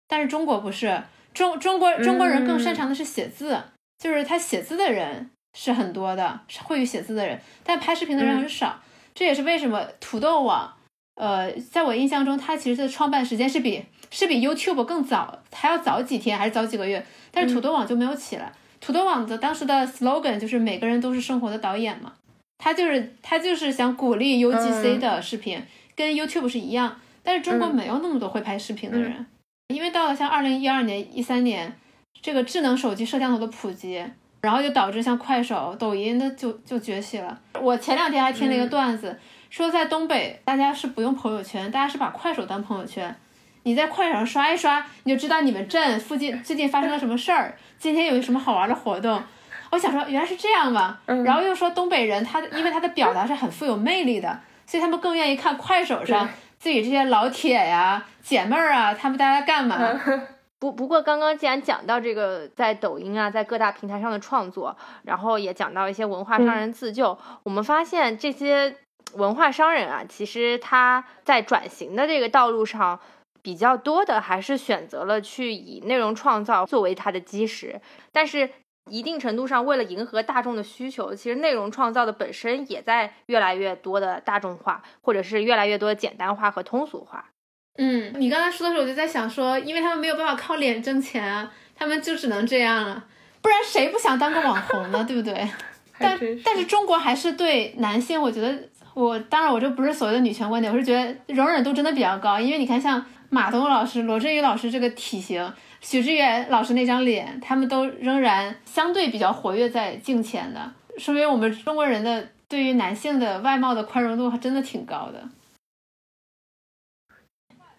[0.07, 1.03] 但是中国不是，
[1.33, 3.61] 中中国中国人更擅长的是写字，
[3.99, 8.81] 就是他写字的人是很多的，会于写字的人，但拍视频的人很少，
[9.13, 10.73] 这也是为什么土豆网。
[11.15, 17.05] 呃，在我印象中，它其实的创办时间是比是比 YouTube 更早，还要早几天还是早几个月。
[17.31, 18.51] 但是土豆网就没有起来。
[18.79, 22.13] 土豆网的当时的 slogan 就是每个人都是生活的导演嘛，
[22.57, 25.61] 他就是他就是想鼓励 UGC 的视频，
[25.95, 26.99] 跟 YouTube 是一样。
[27.23, 29.25] 但是中国没有那么多会拍视频的人，
[29.69, 31.73] 因为到了像二零一二年、一三年，
[32.21, 34.03] 这个智能手机摄像头的普及，
[34.41, 37.39] 然后就导致像快手、抖音的就就崛起了。
[37.61, 39.17] 我前两天还听了一个段子，
[39.53, 43.15] 说在东北大家是不用朋友圈，大家是把快手当朋友圈。
[43.61, 49.21] 你在快手上刷一刷，你就知道你们镇附近最近发生了什么事儿，今天有什么好玩的活动。
[49.69, 56.27] 我想说原来是这样嘛，然后又说东北人他因为他的表达是很富有魅力的，所以他们更愿意看快手上。
[56.57, 59.77] 自己这些老铁呀、姐妹儿啊，他们大家干嘛？
[60.57, 68.77] 不不过刚刚既然讲到这个在抖音啊，在各大平台上的创作，然后也讲到一些文化商人自救，我们发现这些
[69.15, 72.99] 文化商人啊，其实他在转型的这个道路上，
[73.41, 78.49] 比较多的还是选择了去以内容创造作为他的基石，但是。
[78.91, 87.29] 一定程度上，为了迎合大众的需求，其实内容创造的本身也在越来越多的大众化，或者是越来越多的简单化和通俗化。
[87.77, 93.05] 嗯，你刚才说的时候，我就在想说，因为他们没有办法靠脸挣钱啊，他们就只能这样了，
[93.41, 95.05] 不然谁不想当个网红呢？
[95.07, 95.49] 对不对？
[95.97, 105.53] 但但是中国还是对男性，我觉得我当然我这不是所谓的女权观点，我是觉得容忍度真的比较高，因为你看像马东老师、罗振宇老师这个体型。
[105.81, 115.27] 许知远老师那张脸，他们都仍然相对比较活跃在镜前的，说明我们中国人的对于男性的外貌的宽容度还真的挺高的。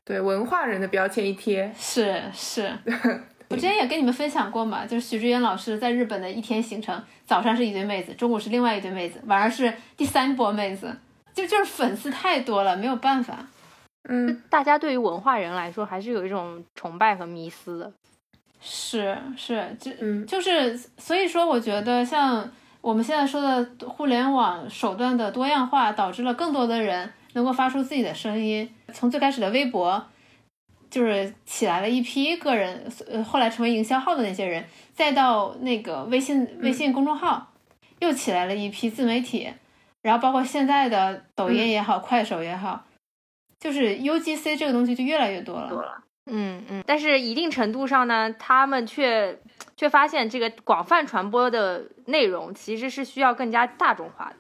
[0.05, 2.71] 对文化人的标签一贴，是是。
[3.49, 10.97] 我之前也跟你们分享过嘛，就是许知远老师在日本的一天行程，早上是一堆妹子，中午是另外一堆妹子，晚上是第三波妹子，
[11.33, 13.47] 就就是粉丝太多了，没有办法。
[14.09, 17.93] 嗯，大家对于文化人来说，还是有一种崇拜和迷思的。
[18.61, 28.69] 是是，就嗯就是，所以说，我觉得像我们现在说的互联网手段的多样化，导致了更多的人能够发出自己的声音。
[28.93, 30.03] 从最开始的微博，
[30.95, 37.53] 就是起来了一批个人，呃，后来成为营销号的那些人，再到那个微信微信公众号，
[37.99, 39.53] 又起来了一批自媒体，
[40.03, 42.85] 然后包括现在的抖音也好，快手也好。
[43.59, 49.37] 就是 U G C 这个东西就越来越多了，多了，嗯嗯，但是一定程度上呢，他们却
[49.77, 54.37] 却发现这个广泛传播的内容其实是需要更加大众化的，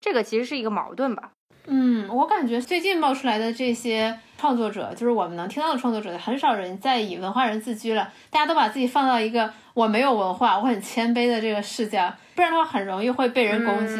[0.00, 1.32] 这个其实是一个矛盾吧。
[1.66, 13.94] 嗯，我感觉最近冒出来的这些创作者，就是我们能听到的创作者，很少人在以文化人自居了，大家都把自己放到一个我没有文化，我很谦卑的这个视角，不然的话很容易会被人攻击，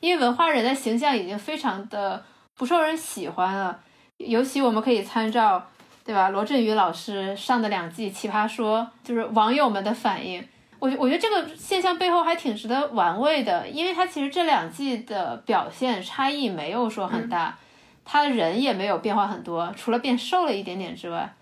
[0.00, 2.24] 因为文化人的形象已经非常的
[2.56, 3.78] 不受人喜欢了。
[4.18, 5.64] 尤其我们可以参照，
[6.04, 6.30] 对吧？
[6.30, 10.42] 罗振宇老师上的两季《奇葩说》，就是网友们的反应。
[10.78, 17.56] 我我觉得这个现象背后还挺值得玩味的，因为他其实这两季的表现差异没有说很大，
[18.04, 21.34] 他的人也没有变化很多，除了变瘦了一点点之外。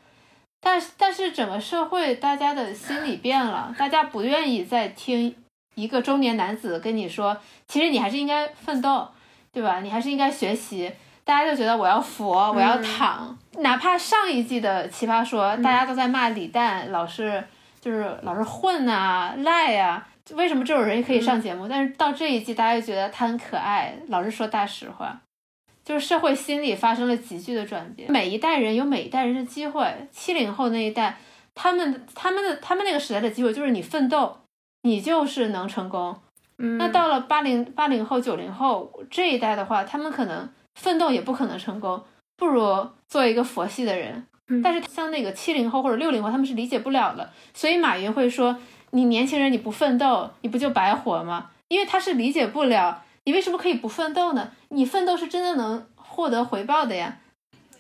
[0.61, 5.35] 但但是整个社会大家的心理变了，大家不愿意再听
[5.75, 7.37] 一个中年男子跟你说，
[7.69, 9.07] 其实你还是应该奋斗，
[9.53, 9.81] 对吧？
[9.81, 10.91] 你还是应该学习。
[11.23, 17.43] 大家就觉得我要佛，我要躺，哪怕上一季的奇葩说，大家都在骂李诞，老是
[17.85, 21.69] 就是老是混啊赖呀，为什么这种人也可以上节目？
[21.69, 25.21] 但是到这一季，大家又觉得他很可爱，老是说大实话，
[25.85, 28.11] 就是社会心理发生了急剧的转变。
[28.11, 31.19] 每一代人有每一代人的机会，七零后那一代，
[31.55, 34.39] 他们他们的他们那个时代的机会就是你奋斗，
[34.85, 36.17] 你就是能成功。
[36.57, 40.49] 那到了八零八零后九零后这一代的话，他们可能。
[40.75, 42.03] 奋斗也不可能成功，
[42.37, 44.27] 不如做一个佛系的人。
[44.63, 47.31] 但是像那个七零后或者六零后，他们是理解不了的。
[47.53, 48.59] 所以马云会说
[48.93, 54.53] ：“你年轻人你不奋斗，你不就白活吗？”因为他是理解不了你为什么可以不奋斗呢？
[54.69, 57.17] 你奋斗是真的能获得回报的呀。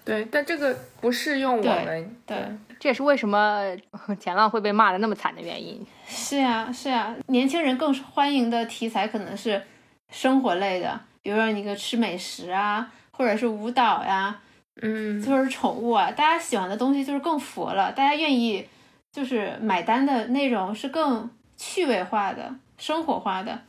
[0.04, 2.16] 对，但这个不适用我们。
[2.26, 2.36] 对，
[2.80, 3.62] 这也是为什么
[4.18, 5.84] 前浪会被骂的那么惨的原因。
[6.06, 9.62] 是呀，是呀，年轻人更欢迎的题材可能是
[10.10, 10.98] 生活类的。
[11.22, 14.38] 比如说你个吃美食啊，或者是舞蹈呀，
[14.82, 18.66] 嗯，就是宠物啊，大家喜欢的东西就是更佛了，大家愿意
[19.12, 23.62] 就是买单的内容是更趣味化的、生活化的，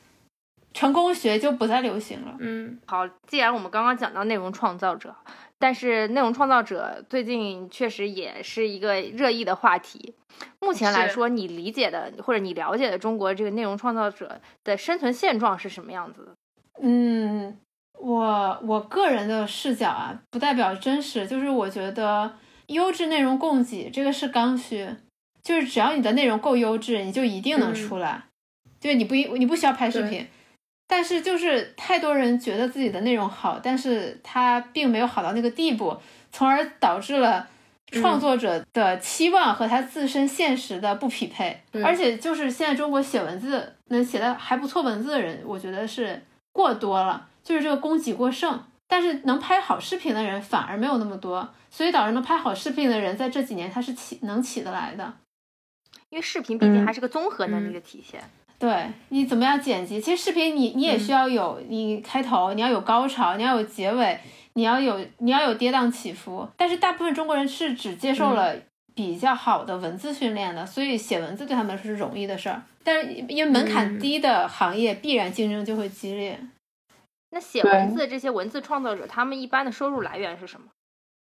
[0.74, 2.36] 成功学就不再流行了。
[2.40, 5.16] 嗯，好，既然我们刚刚讲到内容创造者，
[5.60, 10.16] 但是内容创造者最近确实也是一个热议的话题。
[10.60, 16.36] 目前来说，你理解的或者你了解的中国这个内容创造者的生存现状是什么样子的？
[16.82, 17.58] 嗯，
[18.06, 21.26] 我我个人的视角啊，不代表真实。
[21.26, 22.32] 就是我觉得
[22.68, 24.88] 优质内容供给这个是刚需，
[25.42, 28.26] 就是只要你的内容够优质，你就一定能出来。
[28.80, 30.28] 就是你不你不需要拍视频，
[30.88, 35.98] 但是就是太多人觉得自己的内容好，但是它并没有好到那个地步，
[36.32, 37.48] 从而导致了
[37.92, 41.60] 创作者的期望和他自身现实的不匹配。
[41.84, 48.62] 而且就是现在中国写文字能写的还不错文字的人，我觉得是过多了，就是这个供给过剩。
[48.88, 55.12] 但是能拍好视频的人反而没有那么多，所以导致能拍好视频的人在这几年他是起能起得来的。
[56.10, 58.22] 因为视频毕竟还是个综合能力的体现。
[58.60, 60.00] 对你怎么样剪辑？
[60.00, 64.20] 其实视频你你也需要有你开头，你要有高潮，你要有结尾，
[64.54, 66.48] 你要有你要有跌宕起伏。
[66.56, 68.56] 但是大部分中国人是只接受了
[68.94, 72.62] 比较好的文字训练的，所以写文字对他们是容易的事儿。
[72.84, 76.40] 但是因为门槛低的行业，必然竞争就会激烈。
[77.32, 80.68] 那写文字这些文字创作者，他们一般的收入来源是什么？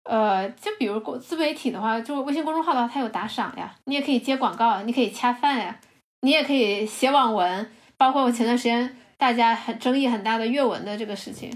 [0.05, 5.79] 呃，就比如公自媒体的话，就微信公众号的话，它有打赏呀，你也可以接广告，你可以恰饭呀。
[6.23, 11.51] 你也可以写网文，包括我前段时间大家很争议很大的阅文的这个事情。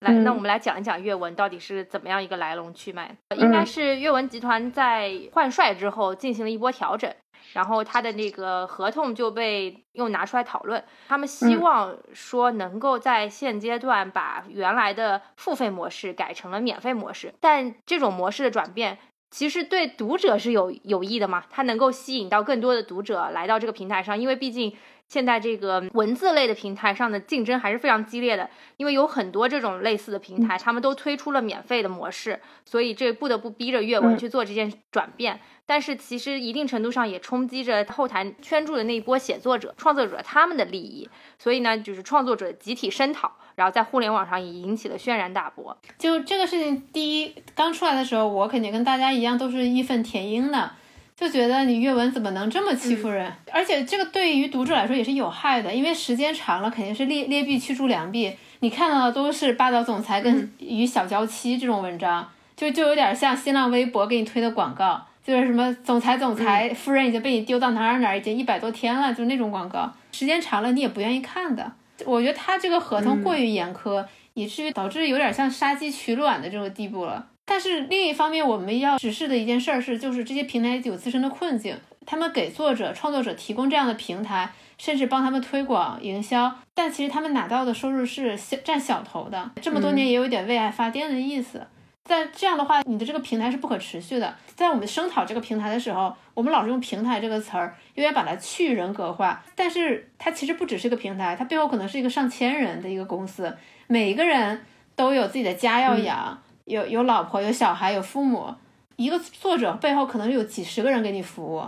[0.00, 3.16] 来，那我们来讲一讲阅文到底是怎么样一个来龙去脉。
[3.36, 7.10] 应该是阅文集团在换帅之后进行了一波调整，
[7.52, 10.82] 然后他的那个合同就被又拿出来讨论。
[11.08, 18.98] 他们希望说能够在现阶段把原来的付费模式改成了免费模式，但这种模式的转变。
[19.30, 24.74] 其实对读者是有有益的嘛，它能够吸引到更多的读者来到这个平台上，因为毕竟
[25.08, 35.40] 现在这个文字类的平台上的竞争还是非常激烈的，因为有很多这种类似的平台，他们都推出了免费的模式，所以这不得不逼着阅文去做这件转变。
[35.64, 45.76] 但是其实一定程度上也冲击着后台圈住的那一波写作者、创作者他们的利益，所以呢，就是创作者集体声讨，然后在互联网上也引起了轩然大波。
[45.98, 50.72] 就这个事情，第一刚出来的时候，我肯定跟大家一样都是义愤填膺的，
[51.18, 53.32] 就觉得你阅文怎么能这么欺负人？
[53.50, 65.04] 而且这个对于读者来说也是有害的，因为时间长了肯定是劣劣币驱逐良币，你看到的都是霸道总裁跟与小娇妻这种文章，就就有点像新浪微博给你推的广告。
[65.24, 71.70] 就是什么总裁总裁夫人已经被你丢到哪儿哪儿，已经一百多天了，就那种广告，时间长了你也不愿意看的。
[72.06, 74.02] 我觉得他这个合同过于严苛，
[74.32, 77.26] 以至于导致有点像杀鸡取卵的这种地步了。
[77.48, 81.74] 但是另一方面，我们要指示的一件事儿是，就是这些平台有自身的困境，
[82.04, 89.50] 他们给作者创作者提供这样的平台，甚至帮他们推广营销，但其实他们拿到的收入是小占小头的。
[89.62, 91.66] 这么多年也有点为爱发电的意思。
[92.04, 94.34] 在这样的话，你的这个平台是不可持续的。
[94.54, 99.44] 在我们声讨这个平台的时候，我们老是用“平台”这个词儿，又要把它去人格化。
[99.54, 103.54] 但是它其实不只是一个平台，它背后可能是一个上千人的一个公司，
[103.88, 104.62] 每一个人
[104.96, 108.54] 都有自己的家要养，有有老婆、有小孩、有父母。
[108.96, 111.64] 一个作者背后可能有几十个人给你服务，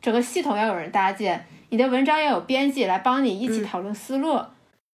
[0.00, 4.40] 整个系统要有人搭建，你的文章要有编辑来帮你一起讨论思路，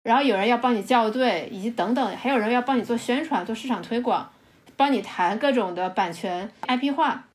[0.03, 4.31] 然后有人要帮你校对，以及等等，还有人要帮你做宣传、做市场推广。
[4.79, 7.29] 帮你谈各种的版权 IP 化，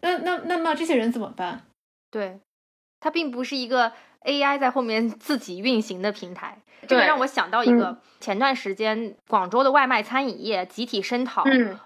[0.00, 1.62] 那那那么这些人怎么办？
[2.10, 2.40] 对，
[2.98, 3.92] 它并不是一个
[4.24, 6.58] AI 在后面自己运行的平台。
[6.86, 11.44] 这个让我想到一个前段时间广州的外卖餐饮业集体声讨，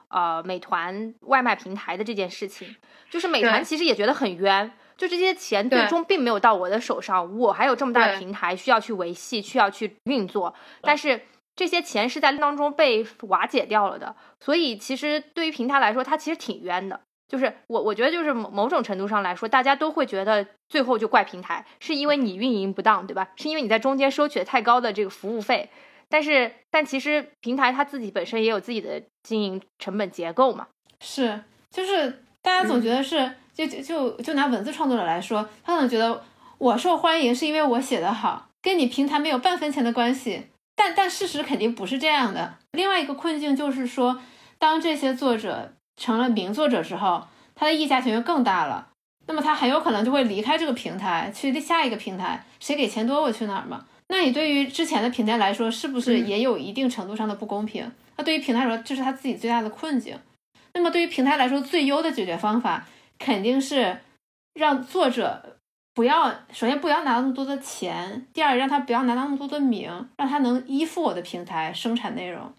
[0.09, 2.75] 呃，美团外卖平台的这件事情，
[3.11, 11.21] 就是美团其实也觉得很冤，就这些钱最终并没有到我的手上，我还有这么大的平台需要去维系，需要去运作，但是。
[11.57, 17.01] 这些钱是在当中被瓦解掉了的，所以其实对于平台来说，它其实挺冤的。
[17.29, 23.29] 就是我我觉得，就是某某种程度上来说，大家都会觉得最后就怪平台，是因为你运营不当，对吧？
[23.37, 25.71] 是因为你在中间收取了太高的这个服务费。
[26.09, 30.69] 但是，但其实平台它自己本身也有自己的经营成本结构嘛。
[31.01, 36.23] 是，就是大家总觉得是，就就就就拿文字创作者来说，他总觉得
[36.59, 40.49] 我受欢迎是因为我写的好，跟你平台没有半分钱的关系。
[40.77, 42.59] 但但事实肯定不是这样的。
[42.73, 44.21] 另外一个困境就是说，
[44.59, 48.89] 当这些作者成了名作者之后，他的溢价权就更大了。
[49.27, 53.85] 那么他很有可能就会离开这个平台，去下一个平台，谁给钱多我去哪儿嘛。
[54.09, 57.91] 那你对于之前的平台来说，是不是也有一定程度上的不公平？
[58.17, 60.19] 那对于平台来说，这是他自己最大的困境。
[60.75, 62.87] 那么对于平台来说，最优的解决方法
[63.19, 64.01] 肯定是
[64.55, 65.57] 让作者。
[65.95, 72.53] 不要，首先不要拿那么多的钱，第二让他不要拿那么多的名，让他能依附我的平台生产内容。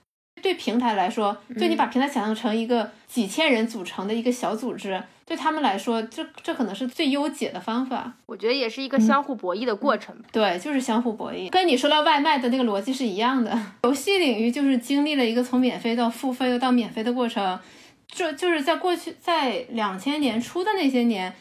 [0.45, 8.13] 对平台来说，就你把平台想象成一个几千人组成的一个小组织，对他们来说，这这可能是最优解的方法。
[8.27, 10.15] 我觉得也是一个相互博弈的过程。
[10.31, 13.59] 对，就是相互博弈，跟你说到外卖的那个逻辑是一样的。
[13.81, 17.59] 游戏领域就是经历了一个从免费到付费又到免费的过程，
[18.07, 21.33] 就就是在过去在两千年初的那些年。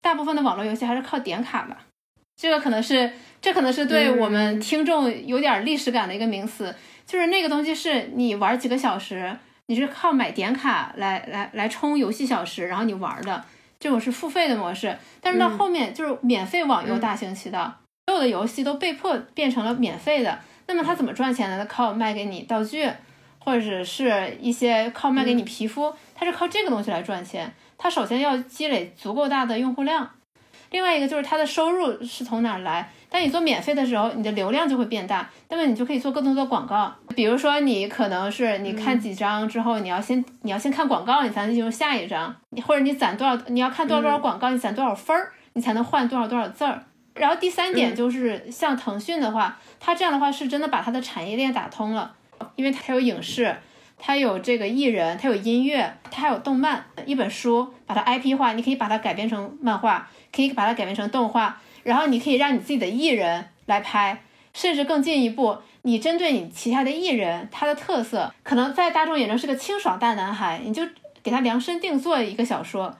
[0.00, 1.76] 大部分的网络游戏还是靠点卡的，
[2.36, 6.72] 这个可能是这可能是对我们嗯听众有点历史感的一个名词，
[7.08, 9.34] 就是那个东西是你玩几个小时，
[9.64, 13.42] 你是靠买点卡来来来充游戏小时，然后你玩的，
[13.80, 14.94] 这种是付费的模式。
[15.22, 17.74] 但是到嗯后面就是免费网游嗯大行其道，
[18.06, 20.38] 所有的游戏都被迫变成了免费的。
[20.66, 21.56] 那么它怎么赚钱呢？
[21.58, 22.86] 它靠卖给你道具，
[23.38, 27.50] 或者是一些靠卖给你皮肤，它是靠这个东西来赚钱。
[27.78, 30.10] 它首先要积累足够大的用户量，
[30.70, 32.90] 另外一个就是它的收入是从哪儿来。
[33.10, 36.94] 当你做免费的时候，你的流量就会变大，那么你就可以做更多的广告。
[37.16, 46.82] 比如说，你可能是你看几张之后，你要先你要先看广告，你才能进入下一张，你或者你攒多少，你要看多少多少广告，你攒多少分儿，你才能换多少多少字儿。
[47.14, 52.14] 然后第三点就是像腾讯的话，它这样的话是真的把它的产业链打通了，
[52.56, 53.56] 因为它有影视，
[53.98, 56.84] 它有这个艺人，它有音乐，它还有动漫。
[57.06, 64.22] 一本书把它 IP 化，你可以把它改编成漫画，可以把它改编成动画，然后你可以让你自己的艺人来拍，
[64.52, 70.82] 甚至更进一步，你针对你旗下的艺人，他的特色可能在大众眼中是个清爽大男孩，你就
[71.22, 72.96] 给他量身定做一个小说，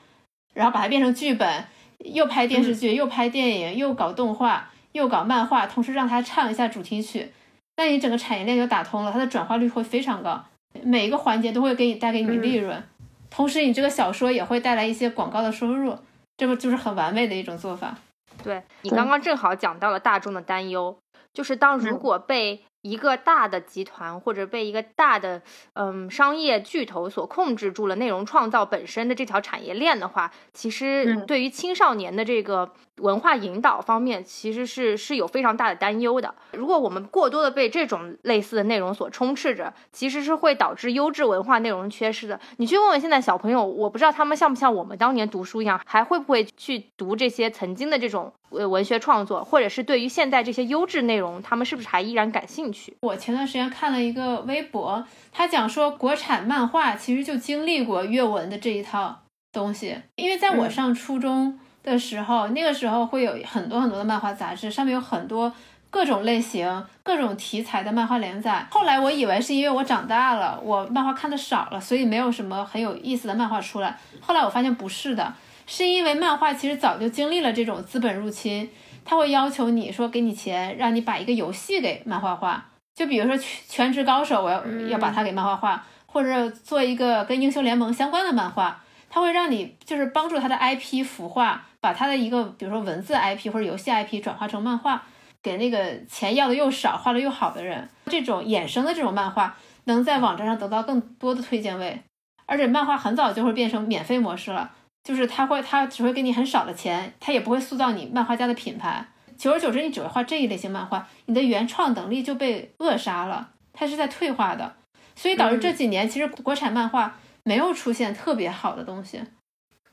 [0.55, 1.65] 然后把它变成剧本，
[1.99, 7.31] 又拍电视剧，又拍电影，又搞动画，又搞漫画，同时让他唱一下主题曲，
[7.77, 10.45] 那你整个产业链就打通了，它的转化率会非常高，
[10.83, 12.83] 每一个环节都会给你带给你利润，
[13.31, 15.97] 同时你这个小说也会带来一些广告的收入，
[16.39, 17.99] 这不就是很完美的一种做法？
[18.43, 20.97] 对你刚刚正好讲到了大众的担忧，
[21.35, 25.43] 就是当如嗯果被一个大的集团或者被一个大的
[25.75, 36.35] 嗯商业巨头所控制住了内容创造本身的这条产业链的话，其实嗯对于青少年的这个文化引导方面，其实是是有非常大的担忧的。
[36.53, 42.41] 如果我们过多的被这种类似的内容所充斥着，其实是会导致优质文化内容缺失的。
[42.59, 52.68] 你去问问现在小朋友，我不知道他们像不像我们当年读书一样，还会不会去读这些曾经的这种呃文学创作，或者是对于现在这些优质内容，他们是不是还依然感兴趣？
[53.01, 65.53] 我前段时间看了一个微博，他讲说国产漫画其实就经历过阅文的这一套东西，因为在我嗯上初中的时候，那个时候会有很多很多的漫画杂志，上面有很多
[65.91, 68.67] 各种类型、各种题材的漫画连载。
[68.71, 73.99] 后来我以为是因为我长大了，我漫画看的少了，所以没有什么很有意思的漫画出来。
[74.21, 75.35] 后来我发现不是的，
[75.67, 78.69] 是因为漫画其实早就经历了这种资本入侵，
[79.09, 82.63] 他会要求你说给你钱，让你把一个游戏给漫画化。
[82.95, 88.79] 就比如说全全职高手，我要嗯要把它给漫画化，或者做一个跟英雄联盟相关的漫画，
[89.09, 95.03] 他会让你就是帮助他的 IP 孵化，把他的一个比如说文字 IP 或者游戏 IP 转化成漫画，
[95.43, 102.03] 给那个钱要的又少、画的又好的人，这种衍生的这种漫画能在网站上得到更多的推荐位，
[102.45, 104.71] 而且漫画很早就会变成免费模式了，
[105.09, 109.09] 就是他会他只会给你很少的钱，他也不会塑造你漫画家的品牌。
[109.39, 114.75] 久而久之，你只会画这一类型漫画，你的原创能力就被扼杀了，它是在退化的，
[115.17, 119.23] 所以导致这几年其实国产漫画没有出现特别好的东西，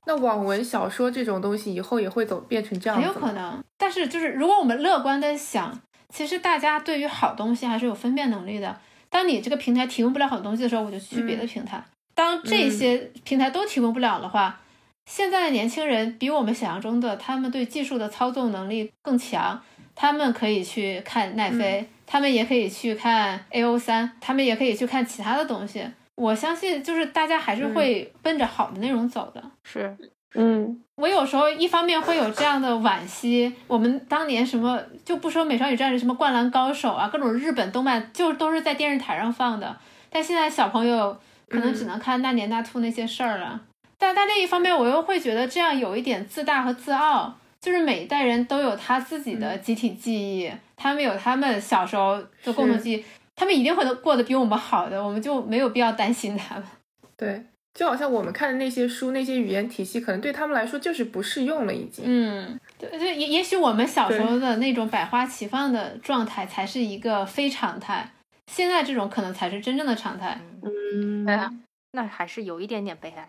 [0.05, 3.05] 那网文小说这种东西以后也会走变成这样很？
[3.05, 3.63] 有可能。
[3.77, 8.77] 但是就是如果我们乐观的想，其实大家对于好东西还是有分辨能力的。
[9.09, 11.81] 当你这个平台提供不了好东西的时候，我就去别的平台。
[12.13, 14.59] 当这些平台都提供不了的话，
[15.05, 19.61] 现在的年轻人比我们想象中的，他们对技术的操纵能力更强，
[19.93, 25.85] 他们可以去看奈飞，他们也可以去看 A O 三，他们也可以去看其他的东西。
[26.15, 29.43] 我相信，就是大家还是会奔着好的内容走的。
[29.63, 29.95] 是，
[30.33, 39.77] 嗯我有时候一方面会有这样的惋惜，我们当年什么就不说《美少女战士》什么《灌篮高手》啊，各种日本动漫就都是在电视台上放的，
[40.09, 41.17] 但现在小朋友
[41.49, 43.61] 可能只能看那年那兔那些事儿了。
[44.05, 56.63] 但但另一方面，我又会觉得这样有一点自大和自傲，就是每一代人都有他自己的集体记忆，他们有他们小时候的共同记忆，他们一定会过得比我们好的，我们就没有必要担心他们。
[57.17, 57.43] 对，
[57.73, 62.05] 就好像我们看的那些书，那些语言体系，可能对他们来说就是不适用了，已经。
[62.05, 68.11] 嗯，对就，也也许我们小时候的那种百花齐放的状态才是一个非常态，
[68.51, 70.39] 现在这种可能才是真正的常态。
[70.61, 71.51] 嗯，对啊，
[71.93, 73.27] 那还是有一点点悲哀。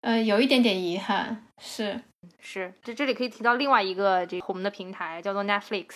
[0.00, 2.00] 呃，有一点点遗憾，是，
[2.40, 5.86] 是，这这里可以提到另外一个这个红的平台叫做 Netflix，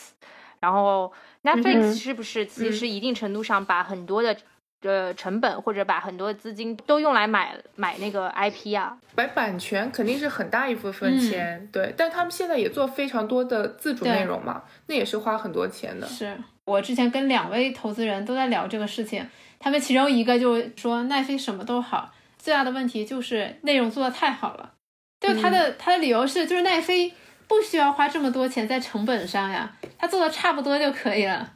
[0.60, 1.12] 然后
[1.44, 4.36] Netflix 嗯是不是其实一定程度上把很多的
[4.82, 8.98] 呃成本或者把很多的资金都用来买买那个 IP 啊？
[9.14, 16.06] 买版权肯定是很大一部分钱，对，但他们现在也做非常多的自主内容嘛，那也是花很多钱的。
[16.08, 19.24] 是我之前跟两位投资人都在聊这个事情，
[19.60, 24.72] 他们其中一个就说奈飞什么都好，最大的问题就是内容做的太好了。
[25.20, 27.14] 就他的、他的理由是，就是奈飞
[27.46, 31.52] 不需要花这么多钱在成本上呀，他做的差不多就可以了。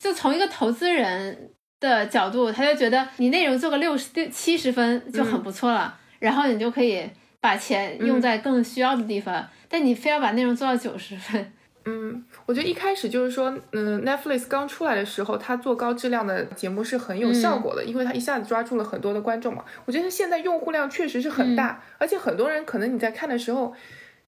[0.00, 7.08] 就从一个投资人的角度，他就觉得你内容做个六十六七十分就很不错了，然后你就可以
[7.40, 9.48] 把钱用在更需要的地方。
[9.68, 11.52] 但你非要把内容做到九十分，
[11.84, 19.64] 嗯，我觉得一开始就是说，嗯，Netflix 刚出来的时候，它做高质量的节目是很有效果的，因为它一下子抓住了很多的观众嘛。
[19.84, 23.74] 我觉得现在用户量确实是很大，而且很多人可能你在看的时候。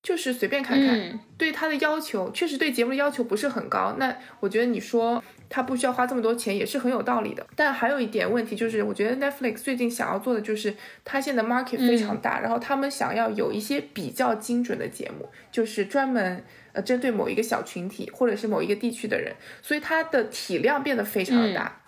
[0.03, 3.97] 就是随便看看，对它的要求确实对节目的要求不是很高。
[3.99, 7.45] 那我觉得你说它不需要花这么多钱也是很有道理的。
[7.57, 10.73] 但还有一点问题就是，我觉得 Netflix 最近想要做的就是，
[11.05, 16.45] 它现在 market 非常大，然后他们想要有一些比较精准的节目，就是专门
[16.77, 21.81] 呃针对某一个小群体或者是某一个地区的人，所以它的体量变得非常的大，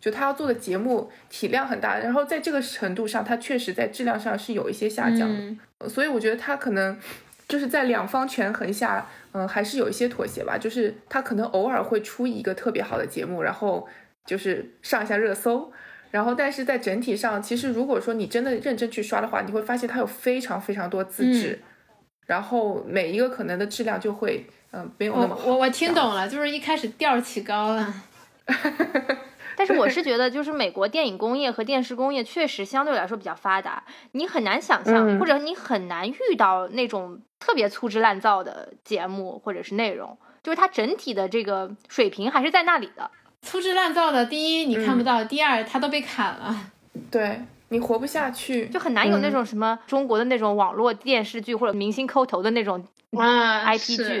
[0.00, 5.88] 就他要做的节目体量很大，然后在这个程度上，他确实在质量上是有一些下降的。
[5.88, 6.96] 所以我觉得他可能。
[7.48, 10.58] 就是在两方权衡下，嗯，还是有一些妥协吧。
[10.58, 13.86] 就是他可能偶尔会出一个特别好的节目，然后
[14.24, 15.72] 就是上一下热搜，
[16.10, 21.60] 然后但是在整体上，其实如果说你真的认真去刷的话，你会发现它有非常非常多自制，
[22.26, 25.46] 然后每一个可能的质量就会，嗯，没有那么好。
[25.46, 27.94] 我我听懂了，就是一开始调起高了。
[29.56, 43.10] 但是我是觉得，就是美国电影工业和电视工业确实相对来说比较发达，你很难想象，或者你很难遇到那种特别粗制滥造的节目或者是内容，就是它整体的这个水平还是在那里的。
[43.40, 46.72] 粗制滥造的，第一你看不到，第二它都被砍了。
[47.10, 47.40] 对。
[47.68, 52.84] 你活不下去，就很难有那种什么中国的那种网络电视剧或者明星抠头的那种
[53.16, 54.20] 啊 IP 剧，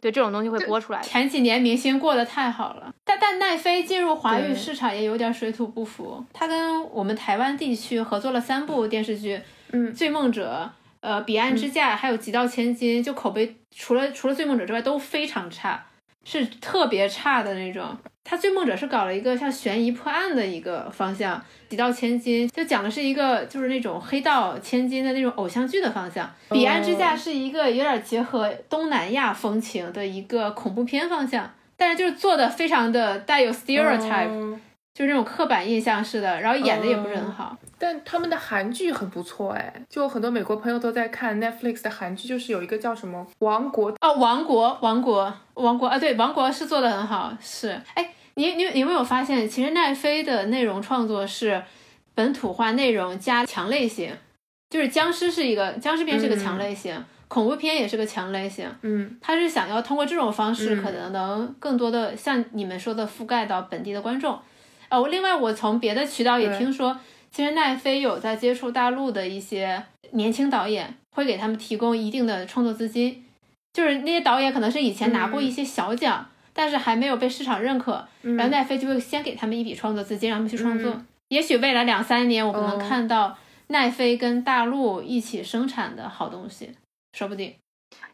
[0.00, 1.00] 对，这种东西会播出来。
[1.00, 6.24] 前几年明星过得太好了，但但奈飞进入华语市场也有点水土不服。
[6.32, 9.40] 他跟我们台湾地区合作了三部电视剧，
[9.72, 10.70] 嗯，《醉梦者》、
[11.00, 15.86] 呃，《彼岸之嫁》还有《极道千金》，就口碑除了除了《醉梦者》之外都非常差。
[16.26, 17.96] 是特别差的那种。
[18.28, 21.38] 他《追梦者》是搞了一个像悬疑破案的一个方向，
[21.70, 34.58] 《几道千金》就讲的是一个就是那种黑道千金的那种偶像剧的方向，《彼岸之下》是一个有点结合东南亚风情的一个恐怖片方向，但是就是做的非常的带有 stereotype。
[34.96, 37.54] 就是那种刻板印象似的，然后演的也不是很好。
[37.78, 45.26] 但他们的韩剧很不错哎，就很多美国朋友都在看 Netflix 的韩剧，就是有一个叫什么《王国》哦，《王国》《王国》
[45.62, 47.36] 《王国》啊，对，《王国》是做的很好。
[47.38, 51.62] 是，哎，你你你有没有发现，其实奈飞的内容创作是
[52.14, 54.16] 本土化内容加强类型，
[54.70, 58.66] 就是僵尸是一个僵尸片是个强类型，恐怖片也是个强类型。
[58.80, 64.38] 嗯，他是想要通过这种方式，可能能更多的像你们说的覆盖到本地的观众。
[64.90, 66.98] 哦，另外我从别的渠道也听说，
[67.30, 73.24] 其实奈飞有在接触大陆的一些年轻导演，会给他们提供一定的创作资金，
[73.72, 81.02] 就是那些导演可能是以前拿过一些小奖，但是还没有被市场认可，然后奈飞就会先给他们一笔创作资金，让他们去创作。
[81.28, 86.70] 也许未来两三年，我们能看到奈飞跟大陆一起生产的好东西，
[87.12, 87.52] 说不定。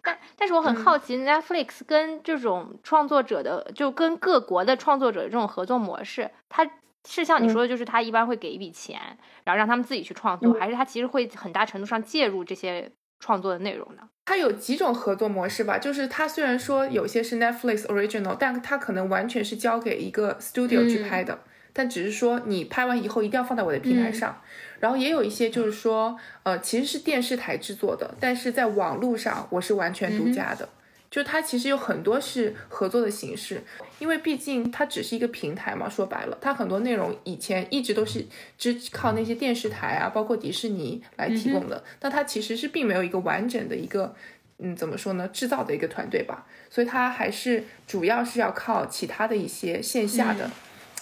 [0.03, 6.69] 但但是我很好奇，Netflix 跟这种创作者的，就跟各国的创作者的这种合作模式，它
[7.09, 9.01] 是像你说的，就是他一般会给一笔钱，
[9.45, 14.03] 然后让他们自己去创作，还是他其实会很大程度上介入这些创作的内容呢？
[14.25, 21.41] 它有几种合作模式吧，就是它虽然说有些是 Netflix original，但它可能完全是交给一个 studio 去拍的，
[21.73, 24.41] 但只是说你拍完以后一定要放在我的平台上。
[24.83, 30.69] 然后也有一些就是说，呃，其实是电视台制作的，但是在网络上我是完全独家的。
[31.09, 33.63] 就它其实有很多是合作的形式，
[34.01, 35.89] 因为毕竟它只是一个平台嘛。
[35.89, 38.27] 说白了，它很多内容以前一直都是
[38.59, 41.85] 只靠那些电视台啊，包括迪士尼来提供的。
[42.01, 44.17] 但它其实是并没有一个完整的一个，
[44.59, 46.45] 嗯，怎么说呢，制造的一个团队吧。
[46.69, 50.51] 所以它还是主要是要靠其他的一些线下的，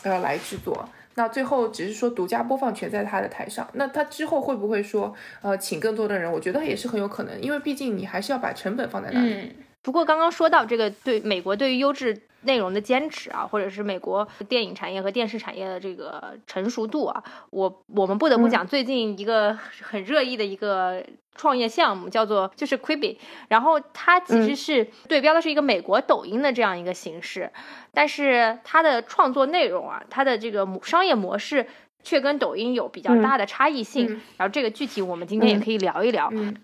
[0.03, 0.87] 呃，来制作。
[1.21, 6.33] 那最后只是说独家播放权在他的台上，那他之后会不会说，呃，请更多的人？
[6.33, 9.53] 我觉得也是很有可能，因为毕竟你还是要把成本放在那里。
[9.83, 21.05] 不过刚刚说到这个对美国对于优质内容的坚持啊，或者是美国电影产业和电视产业的这个成熟度啊，我我们不得不讲最近一个很热议的一个
[21.35, 23.17] 创业项目，叫做就是 Quibi，
[23.49, 27.51] 然后它其实是对标的是一个美国抖音的这样一个形式，
[27.93, 31.67] 但是它的创作内容啊，它的这个商业模式
[32.03, 36.29] 却跟抖音有比较大的差异性，然后这个具体我们今天也可以聊一聊。
[36.33, 36.57] 嗯，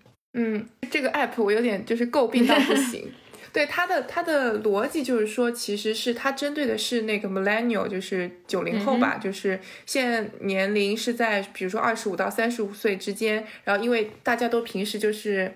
[0.89, 3.11] 这个 app 我有点就是诟病到不行。
[3.53, 13.43] 对它的它的逻辑就是说，其实是它针对的是那个 millennial，就是九零后吧，就是现年龄是在比如说二十五到三十五岁之间。
[13.63, 15.51] 然后因为大家都平时就是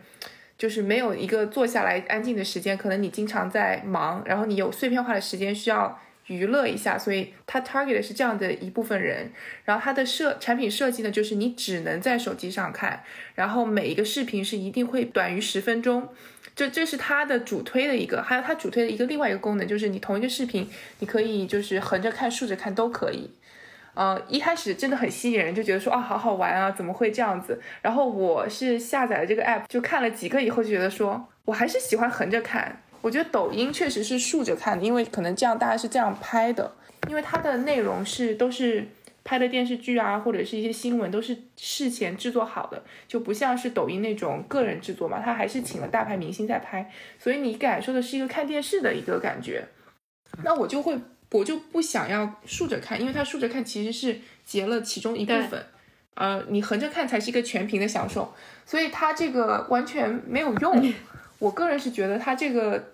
[0.57, 5.99] 就是没有一个坐下来安静的时间，可能你经常在忙，然后你有碎片化的时间需要
[6.31, 9.31] 娱乐一下，所以它 target 的是这样的一部分人。
[9.65, 13.03] 然后它的设产品设计呢，就是你只能在手机上看，
[13.35, 16.07] 然后每一个视频是一定会短于十分钟。
[16.55, 20.69] 这这是它的主推的一个，还有它主推的一个另外一个功能，就是你同一个视频，
[20.99, 23.29] 你可以就是横着看、竖着看都可以。
[23.93, 27.61] 呃，一开始真的很吸引人，就觉得说啊，好好玩啊，怎么会这样子？
[27.81, 32.81] 然后我是下载了这个 app，就看了几个以后，就觉得说我还是喜欢横着看。
[33.01, 36.73] 我觉得抖音确实是竖着看的，因为可能这样大家是这样拍的，
[37.09, 38.87] 因为它的内容是都是
[39.23, 49.65] 拍的电视剧啊，或者是一些新闻，都是事前制作好的，就不像是抖音那种个人制作嘛，它还是请了大牌明星在拍，所以你感受的是一个看电视的一个感觉。
[50.43, 50.97] 那我就会。
[51.33, 55.65] 我就不想要竖着看，因为它竖着看其实是截了其中一部分，
[56.15, 58.33] 呃，你横着看才是一个全屏的享受，
[58.65, 60.93] 所以它这个完全没有用。
[61.41, 62.93] 我个人是觉得它这个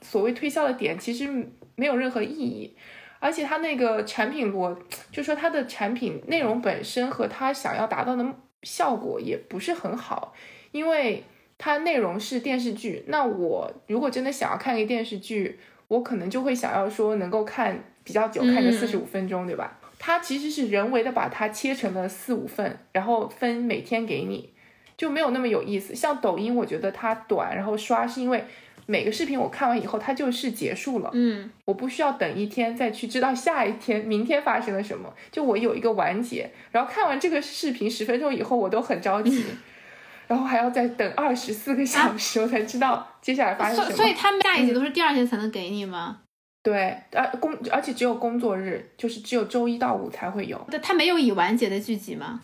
[0.00, 1.28] 所谓推销的点其实
[1.74, 2.74] 没有任何意义，
[3.18, 4.74] 而且它那个产品逻，
[5.12, 8.24] 就说它的产品内容本身和它想要达到的
[8.62, 10.32] 效果也不是很好，
[10.70, 11.24] 因为
[11.58, 15.58] 它内容是电视剧，那我如果真的想要看一个电视剧。
[15.88, 19.80] 我可能就会想要说能够看比较久，看个四十五分钟，对吧？
[19.98, 24.52] 它其实是人为的把它切成了四五份，然后分每天给你，
[24.98, 25.94] 就没有那么有意思。
[25.94, 28.44] 像抖音，我觉得它短，然后刷是因为
[28.84, 36.50] 每个视频我看完以后它就是结束了，嗯，我不需要等一天再去知道下一天、明天发生了什么，就我有一个完结。
[36.72, 39.44] 然后看完这个视频十分钟以后，我都很着急。
[40.28, 43.96] 然后还要再等二十四个小时，我才知道接下来发生什么。
[43.96, 46.18] 所以他们下一集都是第二天才能给你吗？
[46.62, 50.58] 对，而工而且只有工作日，就是只有周一到五才会有。
[50.70, 52.42] 对，它没有已完结的剧集吗？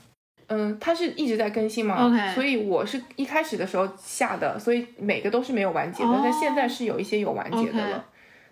[0.49, 2.07] 嗯，它是一直在更新嘛。
[2.07, 2.34] OK。
[2.34, 6.20] 所以我是一开始的时候下的，所以每个都是没有完结的。
[6.22, 8.05] 但现在是有一些有完结的了。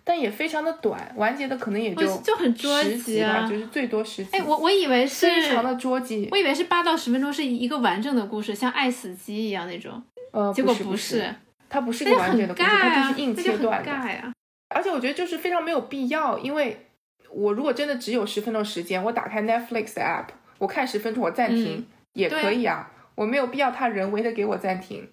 [0.05, 4.31] 但也非常的短，完结的可能也就就很捉急啊，就是最多十集。
[4.33, 10.03] 哎，我我以为是非常的捉急，我以为是八到十分钟是一个完整的故事，像爱死机一样那种。
[10.33, 11.33] 呃，结果不是，
[11.69, 13.91] 它不是一个完整的故事，它就是硬切断的。
[14.75, 16.85] 而且我觉得就是非常没有必要，因为
[17.31, 20.25] 我如果真的只有十分钟时间，我打开 Netflix 的 app，
[20.63, 25.05] 我看十分钟，我暂停也可以啊，我没有必要他人为的给我暂停。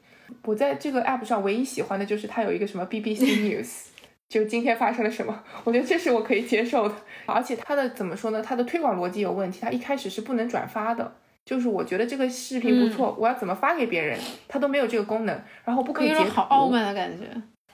[0.44, 3.86] 我在这个 app 上唯一喜欢的就是它有一个什么 BBC News。
[4.28, 5.42] 就今天发生了什么？
[5.64, 6.94] 我觉得这是我可以接受的，
[7.26, 8.40] 而且它的怎么说呢？
[8.40, 11.12] 它的推广逻辑有问题，它一开始是不能转发的。
[11.44, 16.30] 就是我觉得这个视频不错，我要怎么发给别人，它都没有这个功能，然后不可以截图。
[16.30, 17.24] 好傲慢的感觉。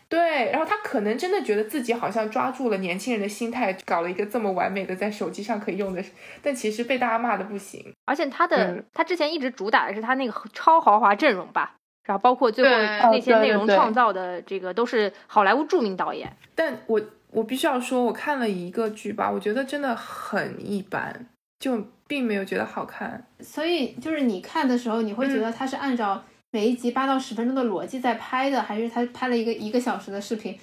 [0.09, 6.03] 对，然后他可能真的觉得自己好像抓住了年轻人的心态，搞了一个这么完美的在手机上可以用的，
[6.43, 7.93] 但其实被大家骂的不行。
[8.05, 11.75] 而且他的他之前一直主打的是他那个超豪华阵容吧。
[12.05, 12.71] 然后包括最后
[13.11, 17.01] 那些内容创造的这个都是好莱坞著名导演，但我
[17.33, 21.27] 我必须要说，我看了一个剧吧，我觉得真的很一般，
[21.59, 23.27] 就并没有觉得好看。
[23.41, 26.23] 所以就是你看的时候，你会觉得他是按照
[26.57, 30.59] 每一集八到十分钟的逻辑在拍的，还是他拍了一个一个小时的视频，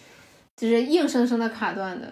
[0.57, 2.11] 就是硬生生的卡断的？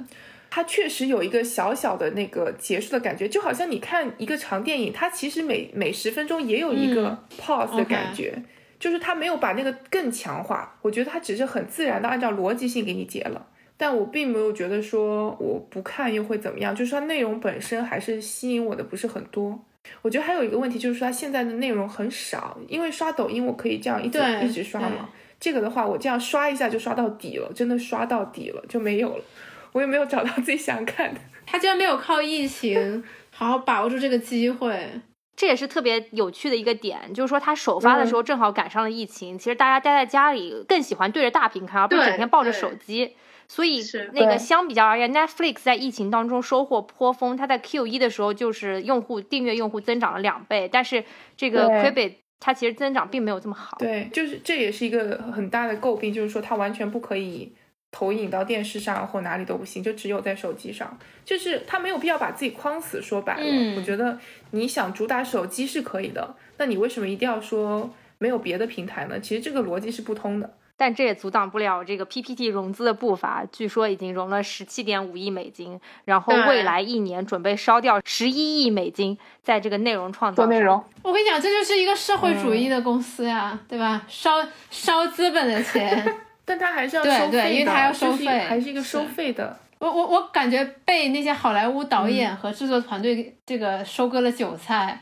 [0.52, 8.44] 它确实有一个小小的那个结束的感觉，就好像你看一个长电影，它其实每每十分钟也有一个 pause 的感觉。
[8.78, 19.60] 就是他没有把那个更强化，我觉得他只是很自然的按照逻辑性给你结了，但我并没有觉得说我不看又会怎么样，就是它内容本身还是吸引我的不是很多。
[20.02, 25.10] 我觉得还有一个问题就是说它现在的内容很少，因为刷抖音我可以这样一直一直刷嘛，
[25.40, 29.24] 这个的话我这样刷一下就刷到底了，真的刷到底了就没有了，
[29.72, 31.20] 我也没有找到自己想看的。
[31.46, 34.90] 他居然没有靠疫情 好好把握住这个机会。
[35.36, 43.16] 这也是特别有趣的一个点，就是说它首发的时候正好赶上了疫情，其实大家待在家里更喜欢对着大屏看，而不是整天抱着手机。
[43.52, 43.82] 所以
[44.14, 51.04] 那个相比较而言，Netflix 在疫情当中收获颇丰，它在 Q 一的时候就是用户订阅用户增长了两倍，但是
[51.36, 53.76] 这个 Quibi 它其实增长并没有这么好。
[53.78, 57.54] 对，就是这也是一个很大的诟病，就是说它完全不可以。
[57.94, 60.98] 投影到电视上或哪里都不行，就只有在手机上。
[61.26, 63.02] 就是他没有必要把自己框死。
[63.02, 64.18] 说白了，我觉得
[64.52, 69.20] 你想主打手机是可以的，那你为什么一定要说没有别的平台呢？
[69.20, 70.54] 其实这个逻辑是不通的。
[70.82, 80.38] 但这也阻挡不了这个 PPT 融资的步伐，据说已经融了十七点五亿美金，然后未来一年准备烧掉十一亿美金在这个内容创造。
[80.38, 84.04] 做内容，我跟你讲，这就是一个社会主义的公司呀，对吧？
[84.08, 86.18] 烧烧资本的钱。
[86.44, 89.56] 但他还是要收费的，因为他要收费，还是一个收费的。
[89.78, 95.00] 我我我感觉被那些好莱坞导演和制作团队这个收割了韭菜。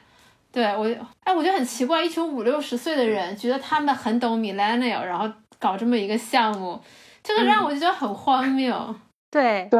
[0.51, 6.81] 对我，哎，我觉得很奇怪，一群五六十岁的人觉得他们很懂 millennial，然后搞这么一个项目，
[7.21, 8.95] 这个让我就觉得很荒谬。
[9.31, 9.79] 对对，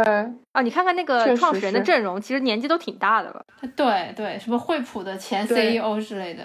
[0.52, 3.44] 啊，你看看那个创始人的阵容，其实年纪都挺大的了，
[3.76, 6.44] 对对，什么惠普的前 CEO 之类的，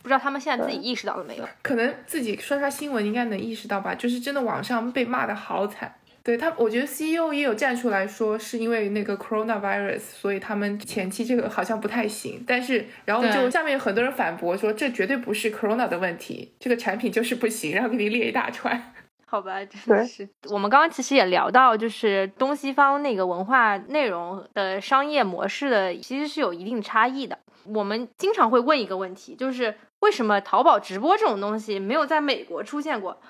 [0.00, 1.48] 不知道他们现在自己意识到了没有？
[1.62, 5.92] 可能自己刷刷新闻应该能意识到吧，就是真的网上被骂的好惨。
[6.24, 12.42] 对他，我觉得 CEO 也有站出来说，是因为那个 coronavirus，所以他们前期这个好像不太行。
[12.46, 18.94] 但是，然后就下面有很多人反驳说，这绝对不是 corona 的问题，这个产品就是不行，然后给你列一大串。
[19.26, 20.26] 好吧，真的是。
[20.48, 27.38] 我们刚刚其实也聊到，就是东西方那个文化内容的商业模式的，其实是有一定差异的。
[27.66, 33.20] 我们经常会问一个问题，就是为什么淘宝直播这种东西没有在美国出现过？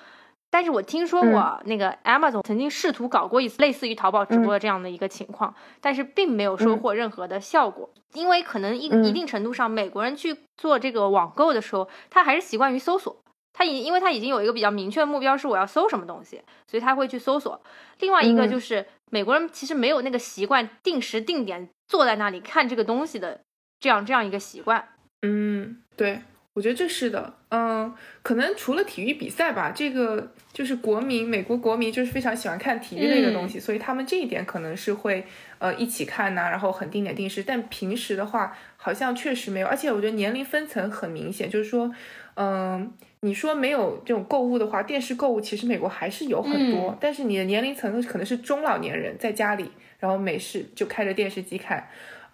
[0.55, 9.03] 但是我听说过那个 Amazon 曾经试图搞过一次类似于淘宝直播的这样的一个情况，但是并没有收获任何的效果，因为可能一嗯。
[9.03, 13.17] 一定程度上，美国人去做这个网购的时候，他还是习惯于搜索。
[13.51, 17.61] 他已因为他已经有一个比较明确的目标是我要搜什么东西，所以他会去搜索。
[17.99, 18.49] 另外一个嗯。
[18.49, 23.41] 就是、美国人其实没有那个习惯定时定点坐在那里看这个东西的
[23.81, 24.87] 这样这样一个习惯。
[25.21, 26.21] 嗯，对，
[26.55, 27.31] 我觉得这是的。
[27.49, 27.93] 嗯，
[28.23, 35.23] 可能除了体育比赛吧，这个就是国民，美国国民就是非常喜欢看体育类的东西，所以他们这一点可能是会
[35.59, 37.43] 呃一起看呐、然后很定点定时。
[37.43, 41.93] 但平时的话，好像确实没有，而且我觉得年龄分层很明显，就是说，
[42.35, 42.91] 嗯。
[43.21, 51.89] 你说没有这种购物的话，电视购物其实美国还是有很多，但是你的年龄层可能是中老年人在家里，然后没事就开着电视机看，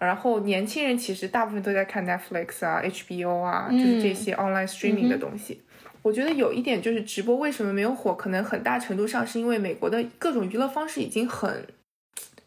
[0.06, 5.62] 然后年轻人其实大部分都在看 Netflix 啊、HBO 啊，就是这些 online streaming 的东西。
[6.02, 11.66] 我觉得有一点就是直播为什么没有火，可能很大程度上是因为美国的各种娱乐方式已经很，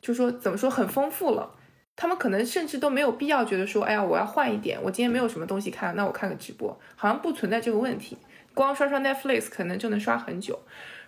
[0.02, 1.52] 就说怎么说很丰富了。
[1.96, 8.18] 他们可能甚至都没有必要觉得说，哎呀，我要换一点，我今天没有什么东西看，那我看个直播，好像不存在这个问题。
[8.54, 10.60] 光刷刷 Netflix 可能就能刷很久。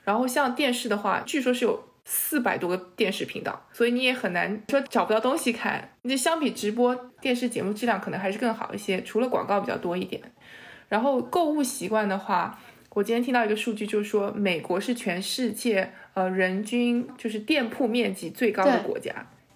[0.05, 5.91] 然后像电视的话，据说是有四百多个电视频道，所以你也很难说找不到东西看。
[6.03, 10.21] 那相比直播电视节目质量可能还是更好一些，除了广告比较多一点。
[10.87, 12.57] 然后购物习惯的话，
[12.91, 19.13] 我今天听到一个数据，就是说美国是全世界呃人均就是店铺面积最高的国家。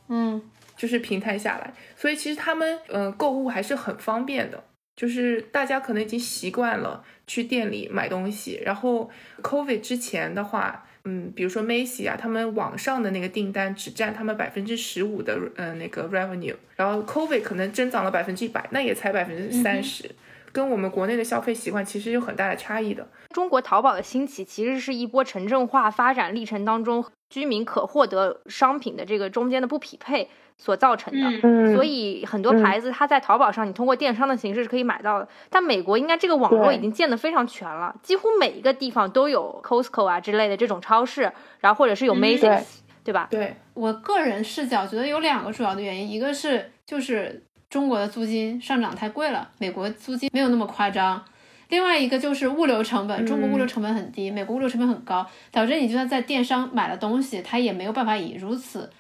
[0.10, 0.42] 嗯，
[0.76, 4.62] 就是平摊下来，所以其实他们嗯、呃购物还是很方便的，
[4.98, 8.60] 就是大家可能已经习惯了去店里买东西。
[8.66, 9.10] 然后
[9.42, 20.10] COVID 之前的话，嗯，比如说 Macy 啊，他们网上的那个订单只占他们百分之十五的呃那个 revenue，然后 COVID 可能增长了百分之一百，那也才百分之三十，
[20.52, 23.08] 跟我们国内的消费习惯其实有很大的差异的。
[23.30, 31.40] 中国淘宝的兴起，其实是一波城镇化发展历程当中居民可获得商品的这个中间的不匹配所造成的。
[31.44, 35.28] 嗯，所以很多牌子它在淘宝上，你通过电商的形式是可以买到的。
[35.50, 42.66] 但美国应该这个网络已经建得非常全了，几乎每一个地方都有 Costco 啊之类的这种超市，然后或者是有 Macy's，、对
[43.06, 43.28] 对吧？
[43.32, 51.24] 对，我个人视角觉得有两个主要的原因，一个是就是中国的租金上涨太贵了，美国租金没有那么夸张。
[51.70, 58.92] 另外一个就是物流成本，中国物流成本很低，美国物流成本很高，导致你就算在电商买了东西，它也没有办法以如此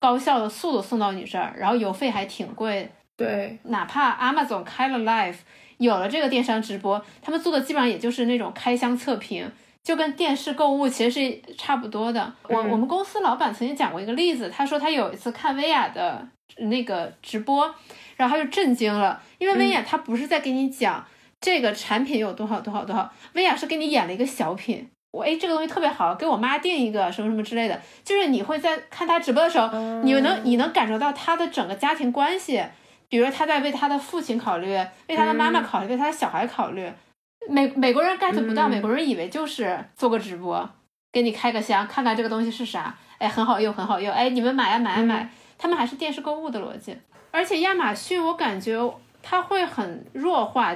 [0.00, 2.90] 高效的速度送到你这儿，然后邮费还挺贵。
[3.18, 5.36] 对，哪怕 Amazon 开了 Live，
[5.76, 9.46] 有了这个电商直播，他们做的基本上也就是那种开箱测评，
[9.82, 12.32] 就跟电视购物其实是差不多的。
[12.48, 16.26] 我嗯我们公司老板曾经讲过一个例子，他说他有一次看薇娅的
[16.58, 17.74] 那个直播，
[18.16, 21.04] 然后他就震惊了，因为薇娅她不是在给你讲
[21.40, 24.88] 这个产品有多少多少多少，薇娅是给你演了一个小品。
[25.12, 27.80] 我哎，这个东西特别好，给我妈订一个什么什么之类的。
[28.04, 32.62] 就是你会在看她直播的时候，你能你能感受到她的整个家庭关系，
[33.08, 34.74] 比如说她在为他的父亲考虑，
[35.08, 36.90] 为他的妈妈考虑，为他的小孩考虑。
[37.48, 40.68] 美美国人 get 不到，嗯美国人以为就是做个直播，
[41.12, 45.30] 给你开个箱，看看这个东西是啥，哎，很好用，很好用，哎，你们买呀买呀买。
[45.58, 46.94] 他们还是电视购物的逻辑，
[47.36, 48.78] 而且亚马逊我感觉
[49.22, 50.74] 它会很弱化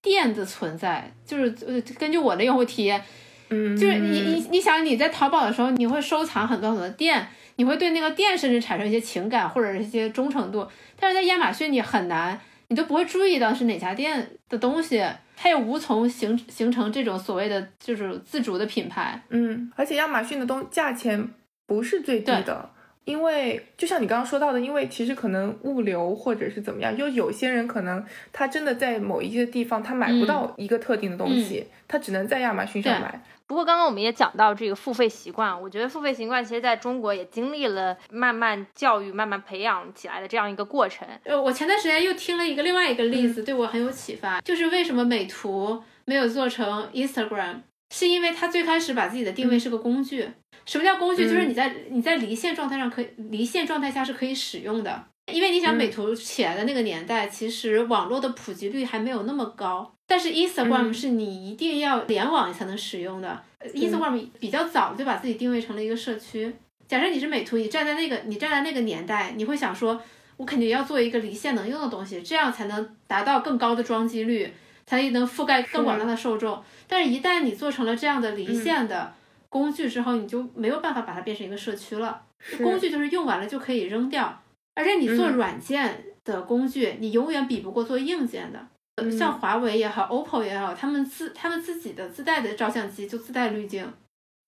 [0.00, 3.04] 店的存在，就是呃，根据我的用户体验，
[3.50, 10.66] 嗯，就是你你你想你在淘宝的时候，你会收藏很多很多店，你会对那个店甚至产生一些情感或者是一些忠诚度，
[10.98, 15.04] 但是在亚马逊你很难，你都不会注意到是哪家店的东西，
[15.36, 19.22] 它也无从形形成这种所谓的就是自主的品牌。
[19.28, 21.28] 嗯，而且亚马逊的东价钱
[21.66, 22.70] 不是最低的，
[23.04, 33.20] 因为就像你刚刚说到的，因为其实可能物流或者是怎么样，就有些人可能他真的在某一些地方他买不到一个特定的东西，他只能在亚马逊上买。
[33.44, 41.06] 不过刚刚我们也讲到这个付费习惯，我觉得付费习惯其实在中国也经历了慢慢教育、慢慢培养起来的这样一个过程。
[41.24, 47.56] 呃，我前段时间又听了一个另外一个例子，对我很有启发，就是为什么美图没有做成 Instagram，
[47.90, 50.30] 是因为他最开始把自己的定位是个工具。
[50.64, 51.24] 什么叫工具？
[51.24, 55.04] 就是嗯你在你在离线状态上可以离线状态下是可以使用的。
[55.32, 59.92] 因为你想嗯美图起来的那个年代，其实网络的普及率还没有那么高。
[60.06, 63.42] 但是 Instagram 嗯是你一定要联网才能使用的。
[63.58, 66.52] 呃 Instagram 比较早就把自己定位成了一个社区。
[66.88, 69.98] 假设你是美图，你站在那个你站在那个年代，你会想说，
[70.36, 74.52] 我肯定要做一个离线能用的东西，这样才能达到更高的装机率，
[74.84, 76.62] 才能覆盖更广大的受众。
[76.88, 79.14] 但是，一旦你做成了这样的离线的
[79.52, 82.22] 工具之后，你就没有办法把它变成一个社区了。
[82.56, 84.42] 工具就是用完了就可以扔掉，
[84.74, 89.10] 而且你做嗯软件的工具，你永远比不过做硬件的。
[89.10, 93.92] 像华为也好，OPPO 也好，他们自他们自己的自带的照相机就自带滤镜，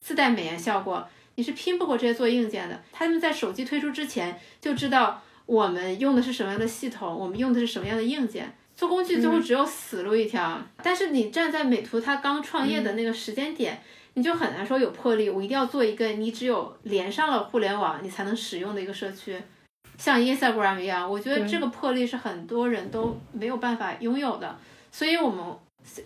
[0.00, 2.82] 自带美颜效果，你是拼不过这些做硬件的。
[2.90, 8.56] 他们在手机推出之前就知道我们用的是什么样的系统，我们用的是什么样的硬件。
[8.74, 10.60] 做工具最后只有死路一条。
[10.82, 13.80] 但是你站在美图它刚创业的那个时间点，
[14.14, 19.40] 你就很难说有魄力，我一定要做一个你只有连上了互联网你才能使用的一个社区。
[19.96, 24.56] 像 Instagram 一样，我觉得这个魄力是很多人都没有办法拥有的，
[24.90, 25.44] 所以我们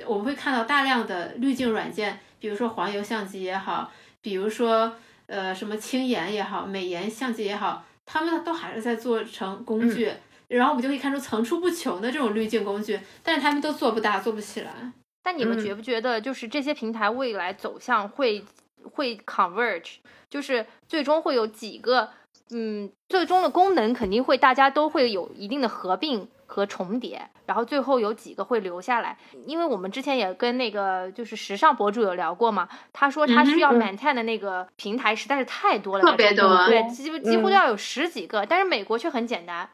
[0.07, 3.91] 我们会看到大量的滤镜软件，比如说黄油相机也好，
[4.21, 4.95] 比如说
[5.27, 10.13] 呃什么轻颜也好，美颜相机也好，他们都还是在做成工具，
[10.49, 14.93] 然后我们就可以看出层出不穷的这种滤镜工具，但是他们都做不大，做不起来。
[15.29, 18.43] 但你们嗯觉不觉得，就是这些平台未来走向会
[18.83, 19.97] 会 converge，
[20.31, 22.09] 就是最终会有几个，
[22.51, 29.19] 嗯，最终的功能肯定会大家都会有一定的合并和重叠，然后最后有几个会留下来。
[29.45, 39.69] 因为我们之前也跟那个就是时尚博主有聊过嘛，他说他需要嗯 maintain 的那个平台实在是太多了，特别多对，嗯几乎几乎都要有十几个，但是美国却很简单，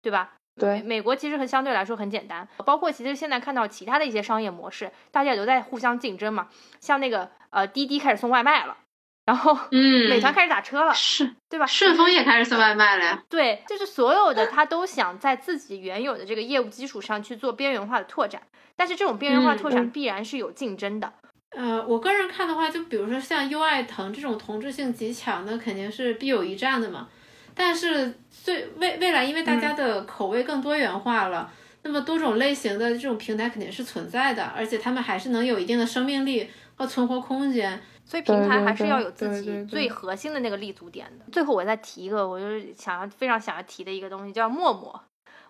[0.00, 0.34] 对吧？
[0.58, 6.48] 对，美国其实很相对来说很简单，包括其实现在看到其他的一些商业模式，大家也都在互相竞争嘛。
[6.80, 8.76] 像那个呃滴滴开始送外卖了，
[9.26, 11.66] 然后嗯美团开始打车了，是对吧？
[11.66, 13.22] 顺丰也开始送外卖了呀。
[13.28, 18.40] 对，就是所有的他都想在自己原有的这个业务基础上去做边缘化的拓展，
[18.76, 21.12] 但是这种边缘化嗯拓展嗯必然是有竞争的。
[21.50, 27.08] 呃，我个人看的话，就比如说像优爱腾这种同质性极强的，肯定是必有一战的嘛。
[27.54, 28.12] 但是
[28.46, 37.82] 最未未来，因为大家的口味更多元化了，那么多种类型的这种平台肯定是存在的，而且他们还是能有一定的生命力和存活空间。
[38.04, 41.24] 所以平台还是对对对要有自对对对己最核心的那个立足点的。
[41.32, 45.02] 最后我再提一个，我就是想要非常想要提的一个东西，叫陌陌。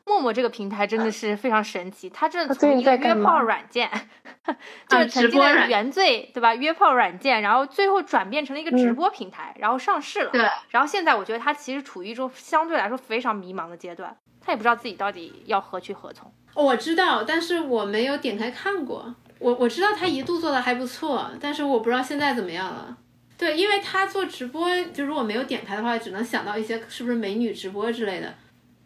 [0.07, 3.91] 陌陌这个平台真的是非常神奇，它真的它最近从一个约炮软件，
[4.89, 6.55] 就是啊曾经的直播原罪，对吧？
[6.55, 10.31] 约炮软件，然后最后转变成了一个直播平台，然后上市了。
[10.31, 16.33] 对，然后现在我觉得它其实处于一种相对来说非常迷茫的阶段，它也不知道自己到底要何去何从。
[16.55, 19.15] 我知道，但是我没有点开看过。
[19.41, 22.97] 我我知道他一度做的还不错，但是我不知道现在怎么样了。
[23.37, 28.33] 对，因为他做直播，就如果没有点开的话，只能想到一些是不是美女直播之类的。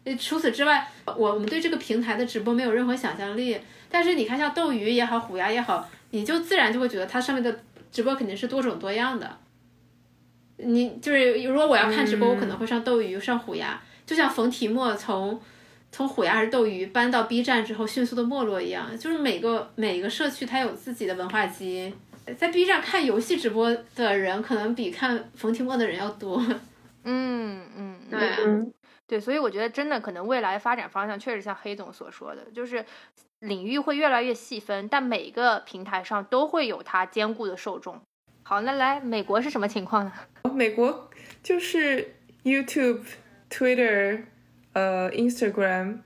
[0.03, 3.57] 呃除此之外，我我们对这个平台的直播没有任何想象力。
[3.89, 7.59] 但是你看，像斗鱼也好，虎牙也好，你就自然就会觉得它上面的
[7.91, 9.37] 直播肯定是多种多样的。
[10.57, 15.39] 你就是如果我要看直播，我可能会上斗鱼、上虎牙，就像冯提莫从
[15.91, 21.93] 从虎牙还是斗鱼搬到 B 站之后迅速的没落一样，就是每个每个社区它有自己的文化基因。
[22.37, 26.41] 在 B 站看游戏直播的人，可能比看冯提莫的人要多。
[27.03, 28.73] 嗯 嗯，嗯对嗯，
[29.11, 32.85] 对，所以我觉得真的可能未来发展方向确实像黑总所说的，就是
[33.39, 37.99] 领域会越来越细分，但每个平台上都会有它兼顾的受众。
[38.41, 40.13] 好，那来美国是什么情况呢？
[40.53, 41.09] 美国
[41.43, 42.15] 就是
[42.45, 43.01] YouTube、
[43.49, 44.21] Twitter、
[44.71, 45.97] 呃 Instagram，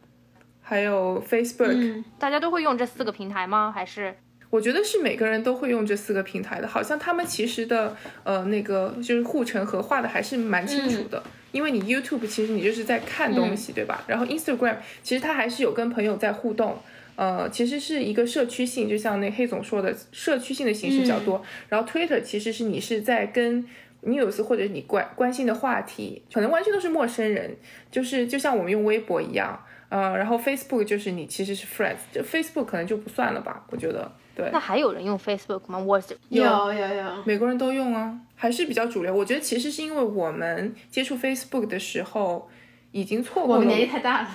[0.63, 3.71] 还有 Facebook，、嗯，大家都会用这四个平台吗？
[3.71, 4.15] 还是
[4.49, 11.21] 我觉得是每个人都会用这四个平台的，好像他们其实的呃那个就是护城河画的还是蛮清楚的。
[11.55, 14.03] 因为你 YouTube 其实你就是在看东西，对吧？
[14.07, 16.77] 然后 Instagram 其实它还是有跟朋友在互动，
[17.15, 21.41] 呃，其实是一个社区性，就像那黑总说的，社区性的形式比较多。
[21.69, 23.65] 然后 Twitter 其实是你是在跟
[24.03, 27.55] news 或者你关关心的话题，可能完全都是陌生人，
[27.89, 29.57] 就是就像我们用微博一样。
[29.87, 34.11] 呃，然后 Facebook 就是你其实是 friends，就 Facebook 可能就不算了吧，我觉得。
[34.35, 35.79] 对那，还有人用 Facebook 吗？
[35.79, 35.97] 我
[36.29, 36.43] 有
[36.73, 39.15] 有有，美国人都用啊，还是比较主流。
[39.15, 42.49] 我觉得其实是因为我们接触 Facebook 的时候，
[42.91, 44.29] 已经错过了我们年纪太大了。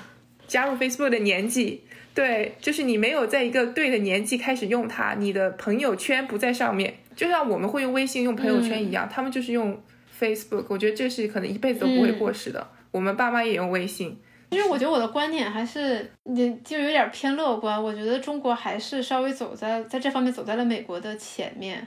[0.47, 1.83] 加入 Facebook 的年纪。
[2.13, 9.81] 对，就是你没有在一个对的年纪开始用它，你的朋友圈不在上面，就像我们会用微信用朋友圈一样，他们就是用
[10.19, 10.65] Facebook。
[10.69, 12.67] 我觉得这是可能一辈子都不会过时的。
[12.91, 14.19] 我们爸妈也用微信，
[14.51, 17.83] 其实我觉得我的观点还是，你就有点偏乐观。
[17.83, 21.87] 我觉得中国还是稍微走在在这方面走在了美国的前面。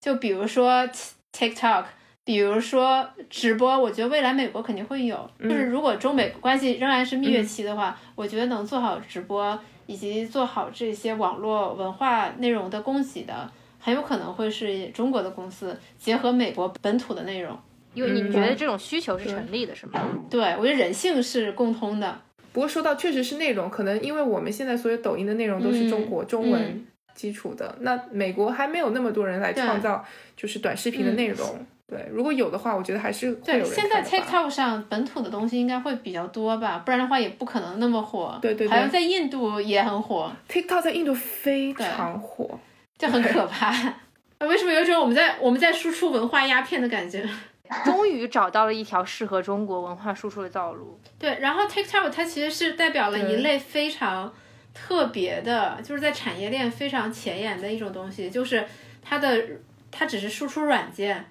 [0.00, 0.88] 就比如说
[1.32, 1.84] TikTok，
[2.24, 5.28] 比如说直播，我觉得未来美国肯定会有。
[5.40, 13.50] 就是如果中美关系仍然是蜜月期的话，我觉得能做好直播以及做好这些网络文化内容的供给的，
[13.80, 17.58] 很有可能会是中国的公司结合美国本土的内容。
[17.94, 20.00] 因为你觉得这种需求是成立的，是吗？
[20.30, 22.20] 对，我觉得人性是共通的。
[22.52, 30.04] 不过说到确实是内容，可能因为我们现在所有抖音的内容都是中国中文基础的，那美国还没有那么多人来创造
[30.36, 31.66] 就是短视频的内容。
[31.86, 38.38] 对，如果有的话，我觉得还是会有人对，现在 TikTok 上本土的东西应该会比较多吧，不然的话也不可能那么火。
[38.40, 38.68] 对对对。
[38.68, 42.58] 好像在印度也很火，TikTok 在印度非常火，
[42.96, 43.70] 这很可怕。
[44.40, 47.28] 为什么有种我们在我们在输出文化鸦片的感觉？
[47.84, 51.00] 终于找到了一条适合中国文化输出的道路。
[51.18, 54.32] 对，然后 TikTok 它其实是代表了一类非常
[54.74, 58.64] 特别的，就是在产业链非常前沿的一种东西，就是
[59.02, 59.42] 它的
[59.90, 61.24] 它只是输出软件，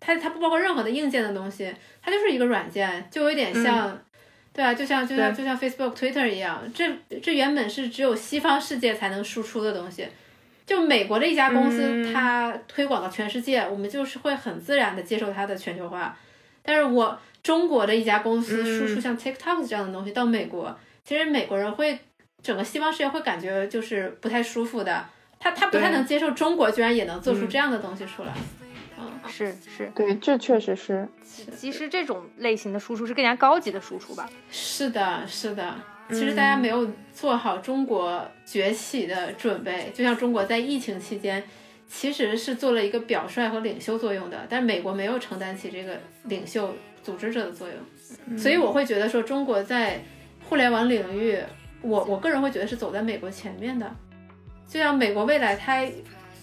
[0.00, 4.00] 它它不包括任何的硬件的东西，它就是一个软件，就有点像，嗯、
[4.52, 6.90] 对啊，就像就像就像 Facebook、Twitter 一样，这
[7.22, 10.08] 这原本是只有西方世界才能输出的东西。
[10.68, 16.14] 就美国的一家公司，它推广到全世界，我们就是会很自然的接受它的全球化。
[16.62, 21.98] 但是我中国的一家公司输出像 TikTok 这样的东西到美国，其实美国人会
[22.42, 25.06] 整个西方世界会感觉就是不太舒服的。
[25.40, 28.34] 他他不太能接受中国居然也能做出这样的东西出来。
[28.98, 31.08] 嗯，是是，对，这确实是。
[31.56, 34.28] 其实这种类型的输出是更加高级的输出吧？
[34.50, 35.74] 是的，是的。
[36.10, 41.42] 其实大家没有做好中国崛起的准备，就像中国在疫情期间，
[41.86, 50.00] 其实是做了一个表率和领袖作用的，但美国没有承担起这个领袖、组织者的作用，所以我会觉得说，中国在
[50.48, 51.38] 互联网领域，
[51.82, 53.94] 我我个人会觉得是走在美国前面的，
[54.66, 55.86] 就像美国未来它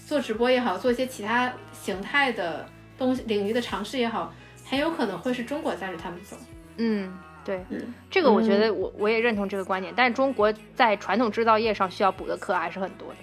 [0.06, 2.64] 做直播也好，做一些其他形态的
[2.96, 4.32] 东西领域的尝试也好，
[4.64, 6.36] 很有可能会是中国带着他们走。
[6.76, 7.12] 嗯。
[7.46, 7.64] 对，
[8.10, 13.16] 这个我觉得我我也认同这个观点，但是中国在传统制造业上需要补的课还是很多的，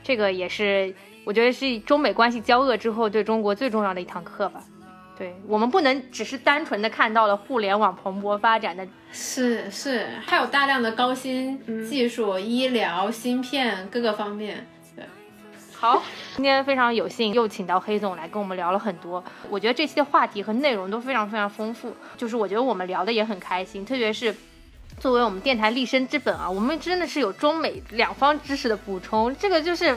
[0.00, 0.94] 这个也是
[1.24, 4.62] 我觉得是中美关系交恶之后对中国最重要的一堂课吧。
[5.16, 14.66] 对我们不能只是单纯的看到了互联网蓬勃发展的，是是，还有大量的高新技术、医疗、芯片各个方面。
[15.84, 16.02] 好，
[16.34, 24.34] 今天非常有幸又请到黑总来跟我们聊了很多，我觉得这期的话题和内容都非常非常丰富，就是我觉得我们聊的也很开心，特别是
[24.98, 29.94] 作为我们电台立身之本啊，我们真的是有中美两方知识的补充，这个就是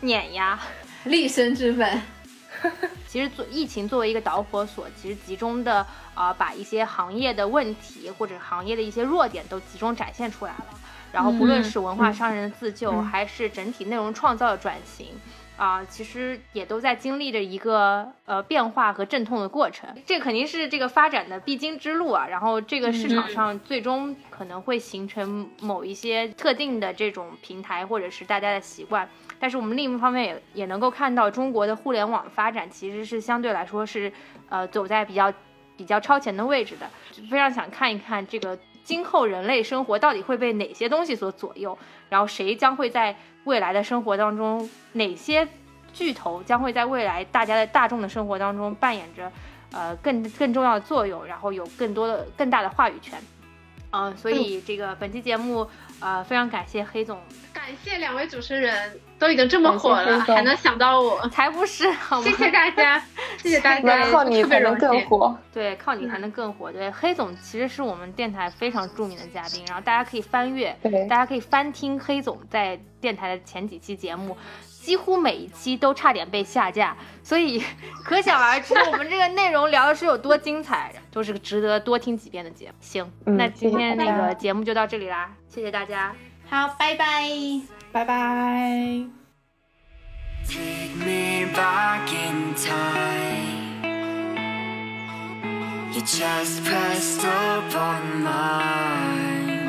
[0.00, 0.60] 碾压
[1.04, 2.02] 立身之本。
[3.08, 5.76] 其实做疫情作为一个导火索，其实集中的
[6.12, 10.66] 啊、呃、把一些行业的问题或者行业的一些弱点都集中展现出来了。
[11.12, 15.08] 然后不论是文化商人的自救，嗯、还是整体内容创造的转型，
[15.56, 19.88] 啊、呃，其实也都在经历着一个呃变化和阵痛的过程。
[20.06, 22.28] 这肯定是这个发展的必经之路啊。
[22.28, 29.08] 然后这个市场上最终可能会形成某一些特定的这种平台或者是大家的习惯。
[29.40, 34.12] 但是我们另一方面也也能够看到，中国的互联网发展其实是相对来说是
[34.48, 35.32] 呃走在比较
[35.76, 36.88] 比较超前的位置的。
[37.28, 38.56] 非常想看一看这个。
[38.84, 41.76] 今后人类生活到底会被哪些东西所左右？
[42.08, 45.46] 然后谁将会在未来的生活当中，哪些
[45.92, 49.30] 巨头将会在未来大家的大众的生活当中扮演着
[49.72, 53.18] 呃更更重要的作用，然后有更多的更大的话语权。
[53.92, 55.68] 嗯、呃，所以这个本期节目
[56.00, 57.18] 呃非常感谢黑总，
[57.52, 62.24] 感谢两位主持人都已经这么火了，还能想到我， 才不是好吗？
[62.30, 63.02] 谢谢大家，
[63.38, 65.36] 谢谢大家，靠你才能更火。
[65.52, 66.72] 对，靠你才能更火。
[66.72, 70.76] 对，黑总其实是我们电台非常著名的嘉宾，然后大家可以翻阅，
[71.08, 74.36] 大家可以翻听黑总在电台的前几期节目。
[74.82, 77.62] 几乎每一期都差点被下架，所以
[78.02, 82.74] 可想而知我们这个内容聊的是有多精彩，都是值得多听几遍的节目。
[82.80, 86.14] 行，嗯、那今天那个节目就到这里啦，谢谢大家，
[86.48, 87.28] 好，拜拜，
[87.92, 89.04] 拜拜。
[90.48, 93.60] Take me back in time.
[95.92, 99.68] You just pressed upon mine,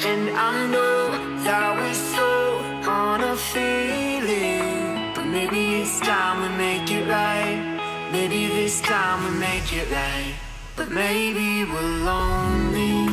[0.00, 1.12] and I know
[1.44, 7.78] that we're so on a feeling, but maybe this time we make it right.
[8.12, 10.34] Maybe this time we make it right,
[10.76, 13.06] but maybe we're lonely,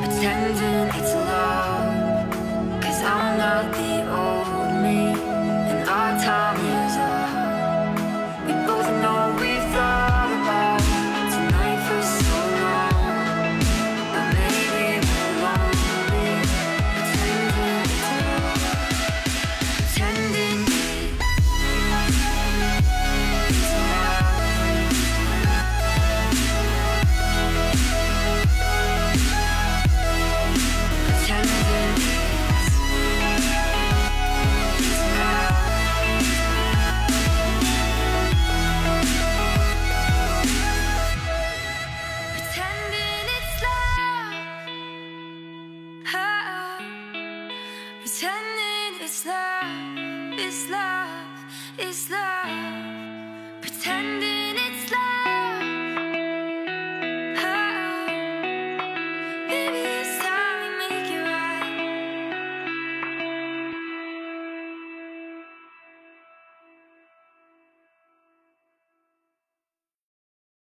[0.00, 2.82] pretending it's love.
[2.82, 5.14] Cause I'm not the old me,
[5.70, 6.56] and our time